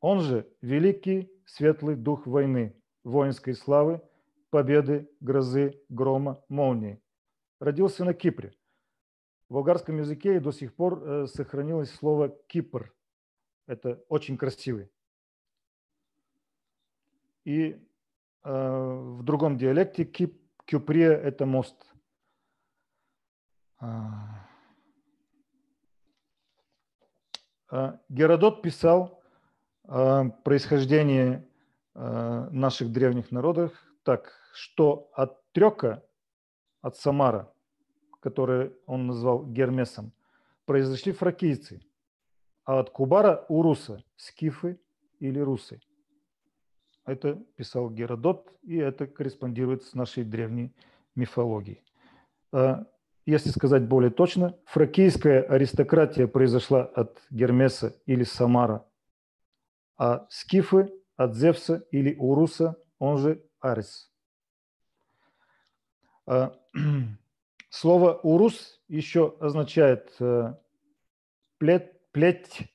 он 0.00 0.20
же 0.20 0.48
великий 0.60 1.32
светлый 1.44 1.96
дух 1.96 2.26
войны, 2.26 2.80
воинской 3.02 3.54
славы, 3.54 4.00
победы, 4.50 5.10
грозы, 5.20 5.82
грома, 5.88 6.44
молнии. 6.48 7.02
Родился 7.60 8.04
на 8.04 8.14
Кипре. 8.14 8.52
В 9.48 9.54
болгарском 9.54 9.98
языке 9.98 10.38
до 10.40 10.52
сих 10.52 10.74
пор 10.74 11.02
э, 11.02 11.26
сохранилось 11.26 11.90
слово 11.90 12.28
«Кипр». 12.46 12.94
Это 13.66 14.04
очень 14.08 14.36
красивый. 14.36 14.90
И 17.48 17.72
э, 18.44 18.50
в 18.50 19.22
другом 19.22 19.56
диалекте 19.56 20.04
Кип, 20.04 20.38
Кюприя– 20.66 21.12
это 21.12 21.46
мост. 21.46 21.76
А. 23.80 24.46
А, 27.70 28.00
Геродот 28.08 28.62
писал 28.62 29.22
происхождение 30.44 31.48
Э, 32.00 32.48
наших 32.52 32.92
древних 32.92 33.32
народах 33.32 33.72
так, 34.04 34.32
что 34.54 35.10
от 35.14 35.42
Трека, 35.50 36.04
от 36.80 36.96
Самара, 36.96 37.52
который 38.20 38.72
он 38.86 39.08
назвал 39.08 39.44
Гермесом, 39.44 40.12
произошли 40.64 41.10
фракийцы, 41.10 41.80
а 42.64 42.78
от 42.78 42.90
Кубара– 42.90 43.44
уруса, 43.48 44.04
скифы 44.14 44.78
или 45.18 45.40
русы. 45.40 45.80
Это 47.08 47.36
писал 47.56 47.88
Геродот, 47.88 48.52
и 48.62 48.76
это 48.76 49.06
корреспондирует 49.06 49.82
с 49.82 49.94
нашей 49.94 50.24
древней 50.24 50.74
мифологией. 51.14 51.82
Э, 52.52 52.84
если 53.24 53.48
сказать 53.48 53.88
более 53.88 54.10
точно, 54.10 54.58
фракийская 54.66 55.40
аристократия 55.40 56.26
произошла 56.26 56.82
от 56.82 57.18
Гермеса 57.30 57.96
или 58.04 58.24
Самара, 58.24 58.86
а 59.96 60.26
скифы 60.28 60.92
от 61.16 61.34
Зевса 61.34 61.82
или 61.92 62.14
Уруса, 62.14 62.76
он 62.98 63.16
же 63.16 63.42
Арис. 63.58 64.12
А, 66.26 66.54
слово 67.70 68.20
«урус» 68.22 68.82
еще 68.86 69.34
означает 69.40 70.14
э, 70.20 70.54
плеть, 71.56 71.90
плеть 72.12 72.68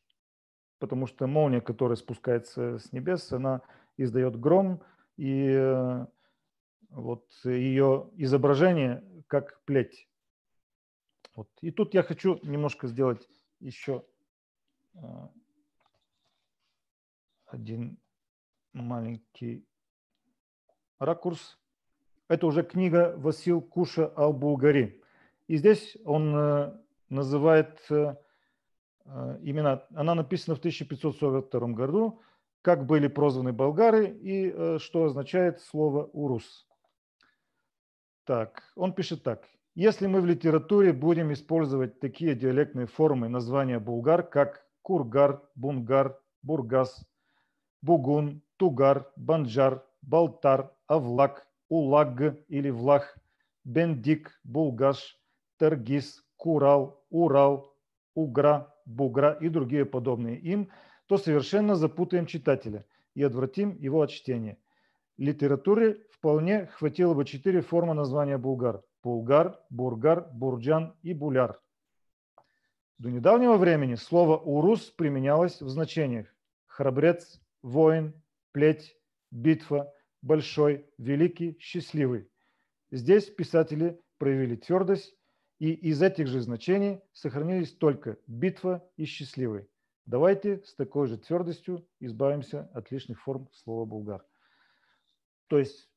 потому 0.80 1.08
что 1.08 1.28
молния, 1.28 1.62
которая 1.62 1.96
спускается 1.96 2.78
с 2.78 2.91
небес, 2.91 3.32
она 3.32 3.62
издает 3.98 4.40
гром, 4.40 4.82
и 5.18 5.48
э, 5.50 6.06
вот 6.90 7.28
ее 7.44 8.10
изображение 8.16 9.04
как 9.28 9.62
плеть. 9.66 10.08
Вот. 11.36 11.50
И 11.62 11.72
тут 11.72 11.94
я 11.94 12.04
хочу 12.04 12.40
немножко 12.44 12.88
сделать 12.88 13.28
еще 13.60 14.06
э, 14.96 15.00
один 17.48 17.98
маленький 18.74 19.66
ракурс. 21.00 21.60
Это 22.28 22.48
уже 22.48 22.64
книга 22.64 23.14
Васил 23.18 23.62
Куша 23.62 24.12
Ал-Булгари. 24.16 25.02
И 25.48 25.58
здесь 25.58 25.98
он 26.06 26.36
э, 26.36 26.80
называет 27.10 27.80
имена. 29.42 29.86
Она 29.94 30.16
написана 30.16 30.56
в 30.56 30.60
1542 30.60 31.68
году, 31.74 32.22
как 32.63 32.88
были 32.88 33.08
прозваны 33.08 33.52
болгары 33.52 34.08
и 34.08 34.80
что 34.80 35.04
означает 35.06 35.60
слово 35.62 36.10
«урус». 36.13 36.65
Так, 38.26 38.63
он 38.76 38.93
пишет 38.93 39.21
так. 39.21 39.43
Если 39.76 40.08
мы 40.08 40.21
в 40.21 40.26
литературе 40.26 40.93
будем 40.93 41.34
использовать 41.34 41.99
такие 41.99 42.36
диалектные 42.36 42.88
формы 42.88 43.28
названия 43.28 43.80
булгар, 43.80 44.23
как 44.23 44.65
кургар, 44.82 45.41
бунгар, 45.56 46.17
бургас, 46.41 47.06
бугун, 47.82 48.41
тугар, 48.56 49.12
банджар, 49.17 49.84
балтар, 50.02 50.71
авлак, 50.88 51.45
улаг 51.67 52.21
или 52.47 52.69
влах, 52.69 53.17
бендик, 53.65 54.39
булгаш, 54.45 55.19
тергис, 55.58 56.23
курал, 56.38 57.04
урал, 57.10 57.76
угра, 58.15 58.73
бугра 58.86 59.38
и 59.41 59.49
другие 59.49 59.86
подобные 59.86 60.38
им, 60.38 60.69
то 61.08 61.18
совершенно 61.18 61.76
запутаем 61.76 62.26
читателя 62.26 62.86
и 63.16 63.24
отвратим 63.24 63.76
его 63.78 64.02
от 64.02 64.10
чтения. 64.10 64.58
Литературе 65.18 66.06
вполне 66.12 66.68
хватило 66.68 67.13
бы 67.13 67.26
четыре 67.26 67.62
формы 67.62 67.94
названия 67.94 68.38
булгар. 68.38 68.82
Булгар, 69.04 69.60
бургар, 69.70 70.30
бурджан 70.34 70.96
и 71.04 71.13
буляр. 71.13 71.62
До 72.98 73.10
недавнего 73.10 73.58
времени 73.58 73.96
слово 73.96 74.38
«урус» 74.38 74.89
применялось 74.92 75.62
в 75.62 75.68
значениях 75.68 76.34
храбрец, 76.68 77.42
воин, 77.62 78.13
плеть, 78.52 78.98
битва, 79.30 79.94
большой, 80.22 80.86
великий, 80.98 81.58
счастливый. 81.60 82.30
Здесь 82.92 83.26
писатели 83.26 84.00
проявили 84.18 84.56
твердость, 84.56 85.16
и 85.60 85.72
из 85.72 86.02
этих 86.02 86.28
же 86.28 86.42
значений 86.42 87.02
сохранились 87.12 87.74
только 87.74 88.18
битва 88.28 88.88
и 88.98 89.06
счастливый. 89.06 89.68
Давайте 90.06 90.62
с 90.66 90.76
такой 90.76 91.08
же 91.08 91.18
твердостью 91.18 91.88
избавимся 92.00 92.70
от 92.74 92.92
лишних 92.92 93.22
форм 93.22 93.48
слова 93.54 93.86
«булгар». 93.86 94.26
То 95.48 95.58
есть 95.60 95.89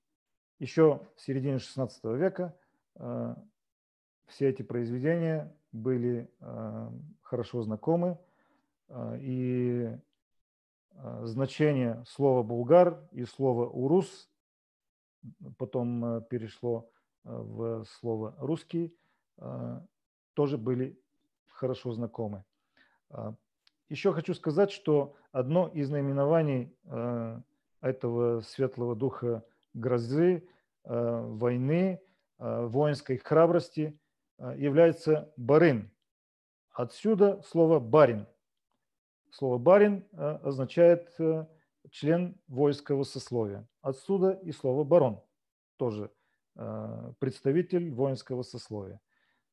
еще 0.60 1.06
в 1.16 1.20
середине 1.20 1.56
XVI 1.56 2.16
века 2.16 2.56
э, 2.94 3.34
все 4.26 4.48
эти 4.48 4.62
произведения 4.62 5.52
были 5.72 6.30
э, 6.40 6.90
хорошо 7.22 7.62
знакомы, 7.62 8.18
э, 8.88 9.18
и 9.20 9.98
значение 11.24 12.02
слова 12.06 12.42
«булгар» 12.42 13.06
и 13.10 13.24
слова 13.24 13.68
«урус» 13.68 14.30
потом 15.58 16.24
перешло 16.30 16.88
в 17.24 17.84
слово 17.84 18.34
«русский», 18.38 18.96
тоже 20.32 20.56
были 20.56 20.98
хорошо 21.48 21.92
знакомы. 21.92 22.44
Еще 23.88 24.12
хочу 24.12 24.34
сказать, 24.34 24.70
что 24.70 25.14
одно 25.32 25.68
из 25.68 25.90
наименований 25.90 26.74
этого 27.80 28.40
светлого 28.40 28.96
духа 28.96 29.44
грозы, 29.74 30.48
э, 30.84 31.20
войны, 31.28 32.00
э, 32.38 32.66
воинской 32.66 33.18
храбрости 33.18 33.98
э, 34.38 34.54
является 34.58 35.32
барин. 35.36 35.90
Отсюда 36.72 37.42
слово 37.42 37.78
барин. 37.78 38.26
Слово 39.30 39.58
барин 39.58 40.04
означает 40.12 41.14
член 41.90 42.38
воинского 42.48 43.02
сословия. 43.02 43.66
Отсюда 43.82 44.32
и 44.42 44.52
слово 44.52 44.84
барон, 44.84 45.20
тоже 45.76 46.10
представитель 47.18 47.90
воинского 47.92 48.42
сословия. 48.42 49.00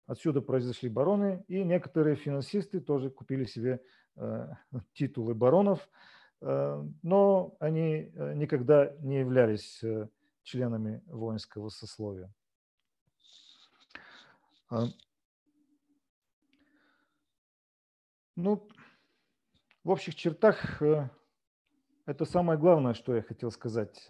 Отсюда 0.05 0.41
произошли 0.41 0.89
бароны, 0.89 1.43
и 1.47 1.63
некоторые 1.63 2.15
финансисты 2.15 2.79
тоже 2.79 3.09
купили 3.09 3.45
себе 3.45 3.81
титулы 4.93 5.33
баронов– 5.33 5.89
Э, 6.43 6.83
но 7.01 7.55
они 7.59 8.11
э, 8.13 8.33
никогда 8.35 8.93
не 8.99 9.19
являлись 9.19 9.81
э, 9.81 10.09
членами 10.43 11.01
воинского 11.05 11.69
сословия. 11.69 12.33
Ну, 18.35 18.67
в 19.83 19.89
общих 19.89 20.15
чертах 20.15 20.81
это 22.07 22.25
самое 22.25 22.57
главное, 22.57 22.95
что 22.95 23.15
я 23.15 23.21
хотел 23.21 23.51
сказать. 23.51 24.07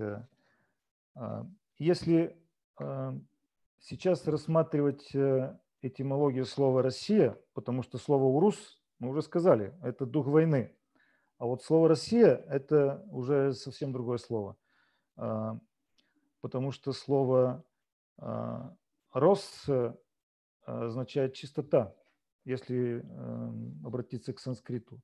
Если 1.78 2.38
сейчас 3.80 4.26
рассматривать 4.26 5.14
этимологию 5.82 6.46
слова 6.46 6.82
«Россия», 6.82 7.38
потому 7.54 7.84
что 7.84 7.98
слово 7.98 8.24
«урус», 8.24 8.82
мы 9.04 9.12
уже 9.12 9.22
сказали, 9.22 9.74
это 9.84 10.06
дух 10.06 10.28
войны– 10.28 10.76
а 11.44 11.46
вот 11.46 11.62
слово 11.62 11.90
«Россия»– 11.90 12.36
это 12.48 13.06
уже 13.12 13.54
совсем 13.54 13.92
другое 13.92 14.18
слово, 14.18 14.56
а, 15.18 15.60
потому 16.40 16.72
что 16.72 16.94
слово 16.94 17.66
а, 18.18 18.74
«рос» 19.12 19.68
означает 20.64 21.34
чистота, 21.34 21.94
если 22.46 23.02
эм, 23.02 23.86
обратиться 23.86 24.32
к 24.32 24.40
санскриту. 24.40 25.02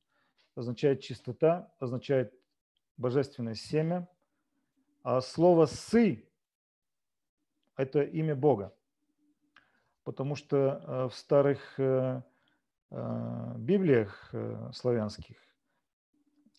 Означает 0.55 1.01
чистота, 1.01 1.73
означает 1.77 2.33
божественное 2.95 3.55
семя. 3.55 4.07
А 5.03 5.19
слово 5.19 5.65
«сы»– 5.65 6.25
это 7.75 8.03
имя 8.03 8.37
Бога, 8.37 8.73
потому 10.05 10.35
что 10.35 10.57
э, 10.57 11.09
в 11.09 11.13
старых 11.13 11.77
э, 11.77 11.83
э, 11.83 12.21
Библиях 12.91 14.33
славянских 14.73 15.37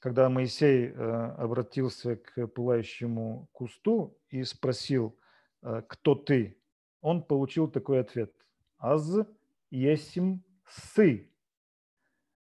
когда 0.00 0.30
Моисей 0.30 0.88
э, 0.88 0.92
обратился 1.36 2.16
к 2.16 2.46
пылающему 2.48 3.48
кусту 3.52 4.18
и 4.30 4.42
спросил, 4.44 5.16
э, 5.62 5.82
кто 5.86 6.14
ты, 6.14 6.58
он 7.02 7.22
получил 7.22 7.68
такой 7.68 8.00
ответ. 8.00 8.32
Аз 8.78 9.14
есим 9.70 10.42
сы. 10.66 11.30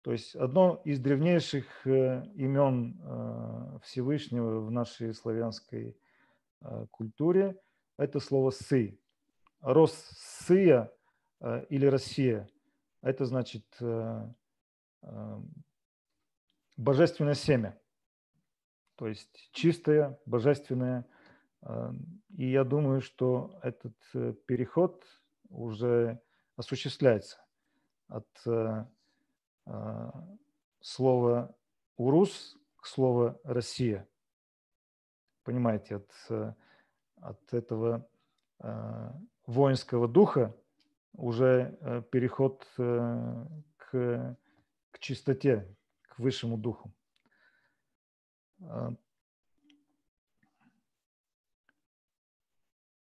То 0.01 0.13
есть 0.13 0.35
одно 0.35 0.81
из 0.85 0.99
древнейших 0.99 1.65
э, 1.85 2.25
имен 2.35 3.79
Всевышнего 3.83 4.61
в 4.61 4.71
нашей 4.71 5.13
славянской 5.13 5.97
культуре– 6.89 7.57
это 7.97 8.19
слово 8.19 8.51
«сы». 8.51 8.99
Рос 9.59 9.93
«сыя» 10.45 10.91
или 11.69 11.85
«Россия»– 11.85 12.47
это 13.01 13.25
значит 13.25 13.65
божественное 16.77 17.35
семя, 17.35 17.79
то 18.95 19.07
есть 19.07 19.49
чистое, 19.51 20.19
божественное. 20.25 21.05
А, 21.61 21.93
и 22.37 22.49
я 22.51 22.63
думаю, 22.63 23.01
что 23.01 23.59
этот 23.61 23.95
э, 24.13 24.33
переход 24.45 25.05
уже 25.49 26.21
осуществляется 26.55 27.43
от 28.07 28.27
э, 28.45 28.85
слова 30.81 31.55
«урус» 31.97 32.57
к 32.75 32.85
слову 32.85 33.39
«Россия». 33.43 34.07
Понимаете, 35.43 35.95
от, 35.97 36.11
э, 36.29 36.53
от 37.15 37.53
этого 37.53 38.07
воинского 39.47 40.07
духа 40.07 40.55
уже 41.13 42.05
переход 42.11 42.65
к, 42.75 44.37
к 44.91 44.99
чистоте, 44.99 45.67
к 46.01 46.19
высшему 46.19 46.57
духу. 46.57 46.93
А, 48.63 48.93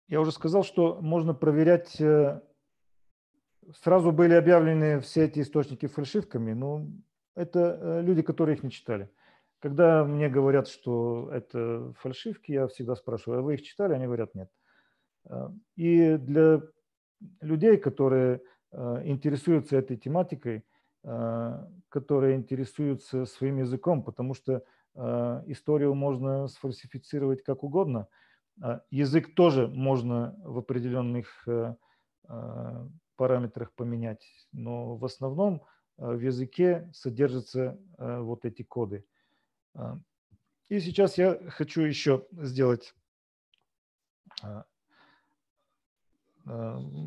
я 0.08 0.20
уже 0.20 0.32
сказал, 0.32 0.62
что 0.62 1.00
можно 1.00 1.34
проверять, 1.34 2.00
э, 2.00 2.40
сразу 3.82 4.12
были 4.12 4.34
объявлены 4.34 5.00
все 5.00 5.24
эти 5.24 5.40
источники 5.40 5.87
фальшивками, 5.87 6.52
но 6.52 6.87
это 7.34 7.78
э, 7.80 8.02
люди, 8.02 8.22
которые 8.22 8.56
их 8.56 8.62
не 8.62 8.70
читали. 8.70 9.11
Когда 9.61 10.04
мне 10.04 10.28
говорят, 10.28 10.68
что 10.68 11.30
это 11.32 11.92
фальшивки, 11.98 12.52
я 12.52 12.68
всегда 12.68 12.94
спрашиваю, 12.94 13.40
а 13.40 13.42
вы 13.42 13.54
их 13.54 13.62
читали? 13.62 13.94
Они 13.94 14.04
говорят, 14.04 14.32
нет. 14.34 14.50
И 15.74 16.16
для 16.16 16.62
людей, 17.40 17.76
которые 17.76 18.42
э, 18.72 19.02
интересуются 19.04 19.76
этой 19.76 19.96
тематикой, 19.96 20.64
которые 21.88 22.37
интересуются 22.37 23.24
своим 23.24 23.59
языком, 23.59 24.02
потому 24.02 24.35
что 24.35 24.64
историю 25.46 25.94
можно 25.94 26.48
сфальсифицировать 26.48 27.44
как 27.44 27.62
угодно. 27.62 28.09
Язык 28.90 29.35
тоже 29.37 29.68
можно 29.68 30.35
в 30.42 30.59
определенных 30.59 31.46
параметрах 33.16 33.72
поменять, 33.74 34.26
но 34.52 34.96
в 34.96 35.04
основном 35.04 35.62
в 35.96 36.18
языке 36.18 36.90
содержатся 36.92 37.78
вот 37.96 38.44
эти 38.44 38.64
коды. 38.64 39.07
И 40.68 40.81
сейчас 40.81 41.16
я 41.16 41.38
хочу 41.48 41.83
еще 41.83 42.26
сделать 42.33 42.92
Э, 44.42 44.62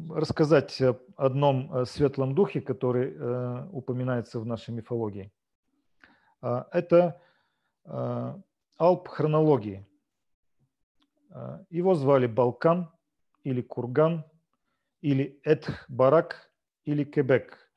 рассказать 0.10 0.82
о 0.82 1.00
одном 1.16 1.74
э, 1.74 1.86
светлом 1.86 2.36
духе, 2.36 2.62
который 2.62 3.14
э, 3.14 3.68
упоминается 3.72 4.40
в 4.40 4.46
нашей 4.46 4.74
мифологии. 4.74 5.32
Это 6.44 7.22
алп 8.78 9.08
хронологии. 9.08 9.86
Его 11.70 11.94
звали 11.94 12.26
Балкан 12.26 12.90
или 13.44 13.62
Курган, 13.62 14.26
или 15.02 15.40
Этх-Барак, 15.46 16.34
или 16.86 17.04
Кебек. 17.04 17.72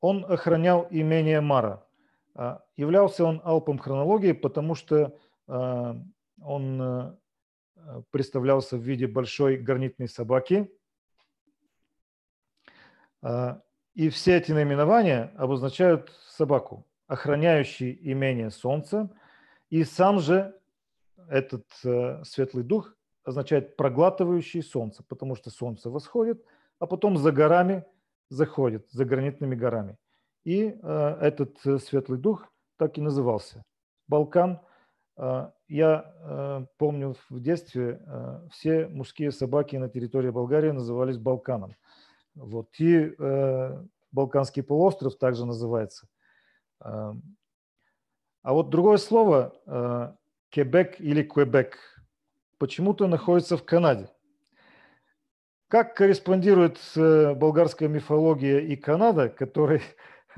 Он 0.00 0.24
охранял 0.24 0.86
имение 0.88 1.42
Мара. 1.42 1.86
Являлся 2.78 3.26
он 3.26 3.42
алпом 3.44 3.78
хронологии, 3.78 4.32
потому 4.32 4.74
что 4.74 5.18
он 5.46 6.80
Э, 6.80 7.12
представлялся 8.10 8.76
в 8.76 8.80
виде 8.80 9.06
большой 9.06 9.56
гранитной 9.56 10.08
собаки. 10.08 10.70
А, 13.22 13.62
и 13.94 14.08
все 14.08 14.36
эти 14.36 14.52
наименования 14.52 15.32
обозначают 15.36 16.10
собаку, 16.28 16.86
охраняющий 17.06 17.98
имение 18.02 18.50
солнца. 18.50 19.10
И 19.70 19.84
сам 19.84 20.20
же 20.20 20.58
этот 21.28 21.66
э, 21.84 22.22
светлый 22.24 22.62
дух 22.62 22.94
означает 23.24 23.76
проглатывающий 23.76 24.62
солнце, 24.62 25.02
потому 25.02 25.34
что 25.34 25.50
солнце 25.50 25.90
восходит, 25.90 26.44
а 26.78 26.86
потом 26.86 27.16
за 27.16 27.32
горами 27.32 27.84
заходит, 28.28 28.86
за 28.90 29.04
гранитными 29.04 29.56
горами. 29.56 29.96
И 30.44 30.78
э, 30.80 31.18
этот 31.20 31.58
светлый 31.82 32.18
дух 32.18 32.46
так 32.76 32.98
и 32.98 33.00
назывался– 33.00 33.64
Балкан– 34.08 34.60
я 35.18 36.14
э, 36.20 36.66
помню 36.76 37.16
в 37.30 37.40
детстве 37.40 38.02
э, 38.04 38.40
все 38.50 38.86
мужские 38.86 39.32
собаки 39.32 39.76
на 39.76 39.88
территории 39.88 40.30
Болгарии 40.30 40.70
назывались 40.70 41.16
Балканом. 41.16 41.74
Вот. 42.34 42.68
И 42.78 43.16
Балканский 44.12 44.62
полуостров 44.62 45.16
также 45.16 45.46
называется. 45.46 46.06
А 46.80 47.14
вот 48.44 48.68
другое 48.68 48.98
слово, 48.98 50.18
Кебек 50.50 51.00
или 51.00 51.22
Квебек, 51.22 51.78
почему-то 52.58 53.06
находится 53.06 53.56
в 53.56 53.64
Канаде. 53.64 54.10
Как 55.68 55.96
корреспондирует 55.96 56.78
болгарская 56.94 57.88
мифология 57.88 58.58
и 58.58 58.76
Канада, 58.76 59.30
который 59.30 59.80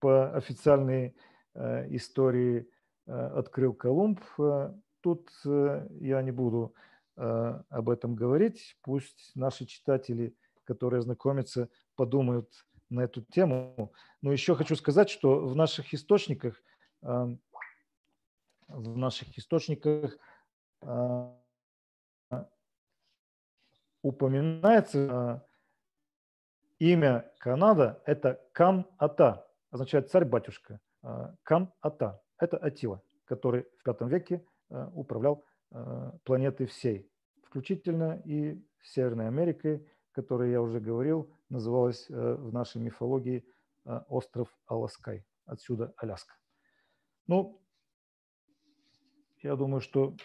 по 0.00 0.34
официальной 0.34 1.14
истории 1.54 2.66
открыл 3.06 3.74
Колумб. 3.74 4.20
Э, 4.38 4.72
тут 5.00 5.30
э, 5.44 5.86
я 6.00 6.22
не 6.22 6.32
буду 6.32 6.74
об 7.16 7.90
этом 7.90 8.16
говорить. 8.16 8.76
Пусть 8.82 9.30
наши 9.36 9.66
читатели, 9.66 10.34
которые 10.64 11.00
знакомятся, 11.00 11.68
подумают 11.94 12.50
на 12.90 13.02
эту 13.02 13.22
тему. 13.22 13.92
Но 14.20 14.32
еще 14.32 14.56
хочу 14.56 14.74
сказать, 14.74 15.08
что 15.08 15.46
в 15.46 15.54
наших 15.54 15.94
источниках, 15.94 16.60
в 17.00 17.38
наших 18.66 19.38
источниках 19.38 20.18
упоминается 24.02 25.46
имя 26.80 27.30
Канада– 27.38 28.02
это 28.06 28.40
Кан-Ата, 28.52 29.46
означает 29.70 30.10
царь-батюшка. 30.10 30.80
Кан-Ата. 31.44 32.23
Это 32.38 32.56
Атила, 32.56 33.02
который 33.24 33.66
в 33.84 33.86
V 33.86 34.08
веке 34.08 34.44
э, 34.70 34.88
управлял 34.94 35.44
э, 35.70 36.10
планетой 36.24 36.66
всей, 36.66 37.08
включительно 37.42 38.20
и 38.24 38.60
Северной 38.82 39.28
Америкой, 39.28 39.86
которая, 40.12 40.50
я 40.50 40.60
уже 40.60 40.80
говорил, 40.80 41.30
называлась 41.48 42.06
э, 42.08 42.34
в 42.34 42.52
нашей 42.52 42.80
мифологии 42.80 43.44
остров 44.08 44.48
Аласкай, 44.66 45.26
отсюда 45.44 45.92
Аляска. 45.98 46.34
Ну, 47.26 47.60
я 49.42 49.56
думаю, 49.56 49.82
что 49.82 50.16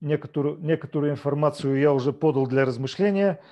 некоторую, 0.00 0.58
некоторую 0.60 1.10
информацию 1.10 1.76
я 1.80 1.92
уже 1.92 2.12
подал 2.12 2.46
для 2.46 2.64
размышления. 2.64 3.42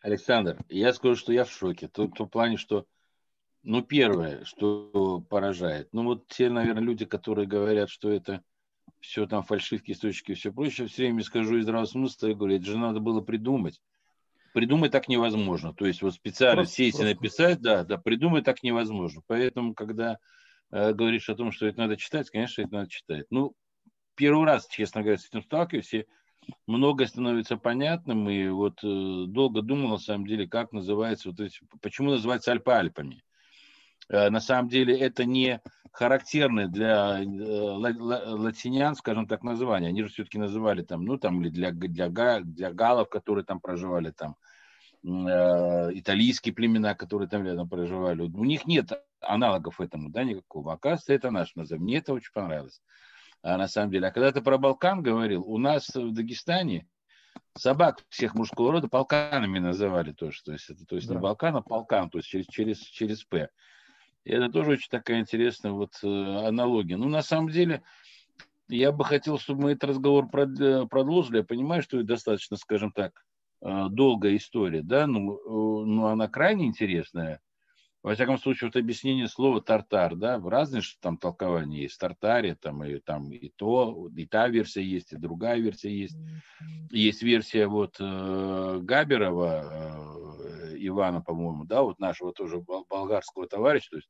Александр, 0.00 0.58
я 0.68 0.92
скажу, 0.92 1.16
что 1.16 1.32
я 1.32 1.44
в 1.44 1.50
шоке. 1.50 1.88
В 1.88 1.92
том 1.92 2.28
плане, 2.28 2.58
что 2.58 2.86
ну, 3.62 3.82
первое, 3.82 4.44
что 4.44 5.24
поражает. 5.28 5.88
Ну, 5.92 6.04
вот 6.04 6.26
те, 6.28 6.50
наверное, 6.50 6.82
люди, 6.82 7.04
которые 7.04 7.46
говорят, 7.46 7.90
что 7.90 8.10
это 8.10 8.42
все 9.00 9.26
там 9.26 9.42
фальшивки, 9.42 9.92
источники 9.92 10.32
и 10.32 10.34
все 10.34 10.52
прочее, 10.52 10.86
все 10.86 11.04
время 11.04 11.22
скажу 11.22 11.58
из 11.58 11.64
здравого 11.64 11.86
смысла, 11.86 12.28
я 12.28 12.34
говорю, 12.34 12.56
это 12.56 12.64
же 12.64 12.78
надо 12.78 13.00
было 13.00 13.20
придумать. 13.20 13.80
Придумать 14.52 14.92
так 14.92 15.08
невозможно. 15.08 15.72
То 15.72 15.86
есть 15.86 16.02
вот 16.02 16.14
специально 16.14 16.62
просто, 16.62 16.74
сесть 16.74 17.00
и 17.00 17.04
написать, 17.04 17.60
да, 17.60 17.84
да, 17.84 17.98
придумать 17.98 18.44
так 18.44 18.62
невозможно. 18.62 19.22
Поэтому, 19.26 19.74
когда 19.74 20.18
э, 20.70 20.92
говоришь 20.92 21.28
о 21.30 21.34
том, 21.34 21.52
что 21.52 21.66
это 21.66 21.78
надо 21.78 21.96
читать, 21.96 22.30
конечно, 22.30 22.62
это 22.62 22.72
надо 22.72 22.90
читать. 22.90 23.26
Ну, 23.30 23.54
первый 24.14 24.44
раз, 24.44 24.66
честно 24.68 25.02
говоря, 25.02 25.18
с 25.18 25.26
этим 25.26 25.42
сталкиваюсь, 25.42 25.94
и 25.94 26.06
многое 26.66 27.06
становится 27.06 27.56
понятным, 27.56 28.28
и 28.28 28.48
вот 28.48 28.84
э, 28.84 29.24
долго 29.26 29.62
думал, 29.62 29.90
на 29.90 29.98
самом 29.98 30.26
деле, 30.26 30.46
как 30.46 30.72
называется, 30.72 31.30
вот 31.30 31.40
эти, 31.40 31.60
почему 31.80 32.10
называется 32.10 32.52
Альпа 32.52 32.76
Альпами. 32.78 33.22
Э, 34.12 34.28
на 34.30 34.40
самом 34.40 34.68
деле 34.68 34.96
это 34.98 35.24
не 35.24 35.60
характерное 35.90 36.68
для 36.68 37.22
э, 37.22 37.24
латинян, 37.24 38.94
скажем 38.94 39.26
так, 39.26 39.42
название. 39.42 39.88
Они 39.88 40.02
же 40.02 40.10
все-таки 40.10 40.38
называли 40.38 40.82
там, 40.82 41.04
ну 41.04 41.16
там, 41.18 41.42
или 41.42 41.48
для, 41.48 41.72
для, 41.72 42.40
для 42.40 42.72
галов, 42.72 43.08
которые 43.08 43.44
там 43.44 43.58
проживали, 43.58 44.10
там, 44.10 44.36
э, 45.02 45.08
итальянские 45.94 46.54
племена, 46.54 46.94
которые 46.94 47.28
там 47.28 47.44
рядом 47.44 47.68
проживали. 47.68 48.20
У 48.22 48.44
них 48.44 48.66
нет 48.66 48.92
аналогов 49.20 49.80
этому, 49.80 50.10
да, 50.10 50.24
никакого. 50.24 50.74
Оказывается, 50.74 51.14
это 51.14 51.30
наш 51.30 51.54
назов. 51.56 51.80
Мне 51.80 51.98
это 51.98 52.12
очень 52.12 52.32
понравилось. 52.34 52.82
А 53.42 53.56
на 53.56 53.66
самом 53.66 53.90
деле. 53.90 54.08
А 54.08 54.10
когда 54.12 54.30
ты 54.30 54.42
про 54.42 54.58
Балкан 54.58 55.02
говорил, 55.02 55.42
у 55.42 55.58
нас 55.58 55.88
в 55.88 56.12
Дагестане 56.12 56.86
собак 57.56 58.04
всех 58.10 58.34
мужского 58.34 58.72
рода 58.72 58.88
полканами 58.88 59.58
называли 59.58 60.12
тоже. 60.12 60.42
То 60.44 60.52
есть 60.52 60.68
это 60.68 60.84
то 60.84 60.96
есть 60.96 61.08
да. 61.08 61.14
не 61.14 61.20
Балкан, 61.20 61.56
а 61.56 61.62
полкан, 61.62 62.10
то 62.10 62.18
есть 62.18 62.28
через, 62.28 62.46
через, 62.46 62.78
через 62.78 63.24
П. 63.24 63.48
И 64.24 64.32
это 64.32 64.48
тоже 64.48 64.72
очень 64.72 64.90
такая 64.90 65.20
интересная 65.20 65.72
вот 65.72 65.94
э, 66.02 66.06
аналогия. 66.06 66.96
Ну, 66.96 67.08
на 67.08 67.22
самом 67.22 67.50
деле, 67.50 67.82
я 68.68 68.92
бы 68.92 69.04
хотел, 69.04 69.38
чтобы 69.38 69.62
мы 69.62 69.72
этот 69.72 69.90
разговор 69.90 70.28
э, 70.34 70.86
продолжили. 70.86 71.38
Я 71.38 71.44
понимаю, 71.44 71.82
что 71.82 71.98
это 71.98 72.06
достаточно, 72.06 72.56
скажем 72.56 72.92
так, 72.92 73.24
э, 73.62 73.86
долгая 73.90 74.36
история, 74.36 74.82
да, 74.82 75.06
ну, 75.06 75.84
ну 75.84 76.06
она 76.06 76.28
крайне 76.28 76.66
интересная. 76.66 77.40
Во 78.02 78.14
всяком 78.14 78.36
случае, 78.36 78.68
вот 78.68 78.76
объяснение 78.76 79.28
слова 79.28 79.60
тартар, 79.60 80.16
да, 80.16 80.38
в 80.38 80.48
разные 80.48 80.82
там 81.00 81.16
толкования 81.16 81.82
есть. 81.82 82.00
Тартаре, 82.00 82.56
там 82.56 82.82
и, 82.82 82.98
там 82.98 83.30
и 83.32 83.48
то, 83.54 84.08
и 84.16 84.26
та 84.26 84.48
версия 84.48 84.82
есть, 84.82 85.12
и 85.12 85.16
другая 85.16 85.60
версия 85.60 85.96
есть. 85.96 86.16
Есть 86.90 87.22
версия 87.22 87.68
вот 87.68 87.96
э, 88.00 88.80
Габерова, 88.82 89.62
э, 90.71 90.71
Ивана, 90.86 91.20
по-моему, 91.20 91.64
да, 91.64 91.82
вот 91.82 91.98
нашего 91.98 92.32
тоже 92.32 92.62
болгарского 92.88 93.46
товарища, 93.46 93.90
то 93.90 93.96
есть 93.96 94.08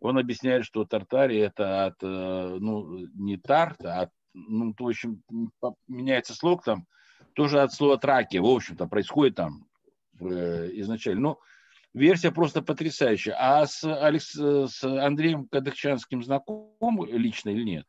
он 0.00 0.18
объясняет, 0.18 0.64
что 0.64 0.84
Тартари 0.84 1.38
это 1.38 1.86
от, 1.86 2.02
э, 2.02 2.56
ну, 2.60 3.06
не 3.14 3.36
тарт, 3.36 3.84
а 3.84 4.10
ну, 4.34 4.74
в 4.78 4.86
общем, 4.86 5.22
меняется 5.88 6.34
слог 6.34 6.62
там, 6.62 6.86
тоже 7.32 7.60
от 7.62 7.72
слова 7.72 7.98
траки, 7.98 8.36
в 8.36 8.46
общем-то, 8.46 8.86
происходит 8.86 9.36
там 9.36 9.66
э, 10.20 10.70
изначально. 10.74 11.20
Но 11.20 11.38
версия 11.94 12.30
просто 12.30 12.62
потрясающая. 12.62 13.34
А 13.38 13.66
с, 13.66 13.82
Алекс, 13.84 14.34
с 14.34 14.84
Андреем 14.84 15.48
Кадыкчанским 15.48 16.22
знаком 16.22 17.04
лично 17.06 17.50
или 17.50 17.62
нет? 17.62 17.86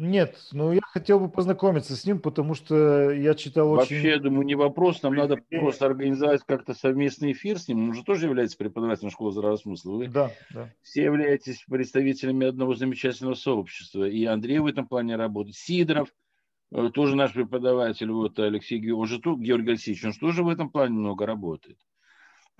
Нет, 0.00 0.38
ну 0.52 0.72
я 0.72 0.80
хотел 0.80 1.20
бы 1.20 1.28
познакомиться 1.28 1.94
с 1.94 2.06
ним, 2.06 2.20
потому 2.20 2.54
что 2.54 3.10
я 3.10 3.34
читал 3.34 3.68
Вообще, 3.68 3.82
очень... 3.82 3.96
Вообще, 3.96 4.08
я 4.08 4.18
думаю, 4.18 4.46
не 4.46 4.54
вопрос, 4.54 5.02
нам 5.02 5.14
надо 5.14 5.36
просто 5.36 5.84
организовать 5.84 6.40
как-то 6.46 6.72
совместный 6.72 7.32
эфир 7.32 7.58
с 7.58 7.68
ним. 7.68 7.90
Он 7.90 7.94
же 7.94 8.02
тоже 8.02 8.24
является 8.24 8.56
преподавателем 8.56 9.10
школы 9.10 9.32
здравого 9.32 9.58
смысла. 9.58 9.96
Вы 9.96 10.08
да, 10.08 10.30
да. 10.54 10.72
все 10.80 11.02
являетесь 11.02 11.62
представителями 11.68 12.46
одного 12.46 12.74
замечательного 12.74 13.34
сообщества. 13.34 14.08
И 14.08 14.24
Андрей 14.24 14.60
в 14.60 14.66
этом 14.66 14.86
плане 14.86 15.16
работает. 15.16 15.56
Сидоров, 15.56 16.08
э, 16.72 16.88
тоже 16.94 17.14
наш 17.14 17.34
преподаватель, 17.34 18.10
вот 18.10 18.38
Алексей 18.38 18.78
Георгиевич, 18.78 19.00
он 19.00 19.06
же 19.06 19.20
тут, 19.20 19.40
Георгий 19.40 19.72
Алексеевич, 19.72 20.02
он 20.02 20.14
же 20.14 20.18
тоже 20.18 20.42
в 20.42 20.48
этом 20.48 20.70
плане 20.70 20.94
много 20.94 21.26
работает. 21.26 21.76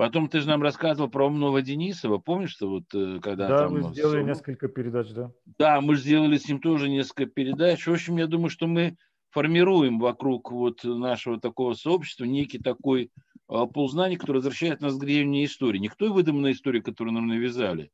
Потом 0.01 0.31
ты 0.31 0.41
же 0.41 0.49
нам 0.49 0.63
рассказывал 0.63 1.11
про 1.11 1.27
умного 1.27 1.61
Денисова, 1.61 2.17
помнишь, 2.17 2.53
что 2.53 2.71
вот 2.71 2.85
э, 2.95 3.19
когда 3.21 3.47
да, 3.49 3.59
там... 3.59 3.75
мы 3.75 3.83
сделали 3.93 4.23
с... 4.23 4.27
несколько 4.29 4.69
передач, 4.69 5.11
да. 5.11 5.31
Да, 5.59 5.83
мы 5.83 5.95
сделали 5.95 6.39
с 6.39 6.49
ним 6.49 6.59
тоже 6.59 6.89
несколько 6.89 7.27
передач. 7.27 7.87
В 7.87 7.93
общем, 7.93 8.17
я 8.17 8.27
думаю, 8.27 8.49
что 8.49 8.67
мы 8.67 8.97
формируем 9.29 9.99
вокруг 9.99 10.53
вот 10.53 10.85
нашего 10.85 11.39
такого 11.39 11.75
сообщества 11.75 12.25
некий 12.25 12.59
такой 12.59 13.11
а, 13.47 13.67
ползнание, 13.67 14.19
которое 14.19 14.39
возвращает 14.39 14.81
нас 14.81 14.97
к 14.97 15.01
древней 15.01 15.45
истории. 15.45 15.77
Не 15.77 15.89
к 15.89 15.97
той 15.97 16.09
выдуманной 16.09 16.53
истории, 16.53 16.81
которую 16.81 17.13
нам 17.13 17.27
навязали, 17.27 17.91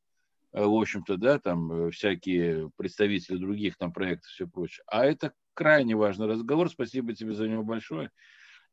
а, 0.52 0.64
в 0.64 0.74
общем-то, 0.74 1.16
да, 1.16 1.40
там 1.40 1.72
э, 1.72 1.90
всякие 1.90 2.70
представители 2.76 3.36
других 3.36 3.76
там 3.78 3.92
проектов 3.92 4.30
и 4.30 4.34
все 4.34 4.46
прочее. 4.46 4.84
А 4.86 5.04
это 5.04 5.32
крайне 5.54 5.96
важный 5.96 6.28
разговор. 6.28 6.70
Спасибо 6.70 7.14
тебе 7.14 7.32
за 7.32 7.48
него 7.48 7.64
большое. 7.64 8.12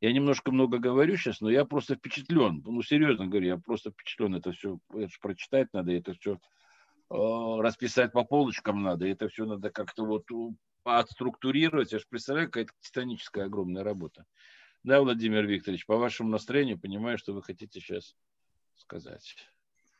Я 0.04 0.12
немножко 0.12 0.52
много 0.52 0.80
говорю 0.80 1.16
сейчас, 1.16 1.40
но 1.40 1.50
я 1.50 1.64
просто 1.64 1.96
впечатлен. 1.96 2.62
Ну, 2.66 2.82
серьезно 2.82 3.26
говорю, 3.26 3.48
я 3.48 3.58
просто 3.58 3.90
впечатлен. 3.90 4.36
Это 4.36 4.52
все 4.52 4.78
это 4.94 5.14
прочитать 5.22 5.70
надо, 5.72 5.94
это 5.94 6.14
все 6.14 6.34
э, 6.34 6.40
расписать 7.10 8.12
по 8.12 8.26
полочкам 8.26 8.84
надо, 8.84 9.08
это 9.08 9.30
все 9.30 9.46
надо 9.46 9.70
как-то 9.70 10.04
вот 10.04 10.26
отструктурировать. 10.84 11.94
Я 11.94 12.00
же 12.00 12.06
представляю, 12.10 12.50
какая-то 12.50 12.74
титаническая 12.82 13.46
огромная 13.46 13.86
работа. 13.86 14.26
Да, 14.84 15.00
Владимир 15.00 15.46
Викторович, 15.46 15.86
по 15.86 15.96
вашему 15.96 16.28
настроению 16.28 16.78
понимаю, 16.78 17.18
что 17.18 17.32
вы 17.32 17.42
хотите 17.42 17.80
сейчас 17.80 18.18
сказать. 18.76 19.53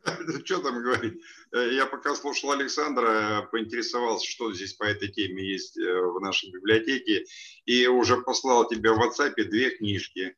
Что 0.46 0.60
там 0.60 0.82
говорить? 0.82 1.22
Э, 1.54 1.74
я 1.74 1.86
пока 1.86 2.16
слушал 2.16 2.52
Александра, 2.52 3.48
поинтересовался, 3.52 4.30
что 4.30 4.54
здесь 4.54 4.74
по 4.74 4.84
этой 4.84 5.08
теме 5.10 5.44
есть 5.44 5.78
э, 5.78 6.02
в 6.02 6.20
нашей 6.20 6.52
библиотеке, 6.52 7.26
и 7.66 7.88
уже 7.88 8.18
послал 8.22 8.68
тебе 8.68 8.92
в 8.92 9.00
WhatsApp 9.00 9.36
две 9.36 9.72
книжки 9.72 10.36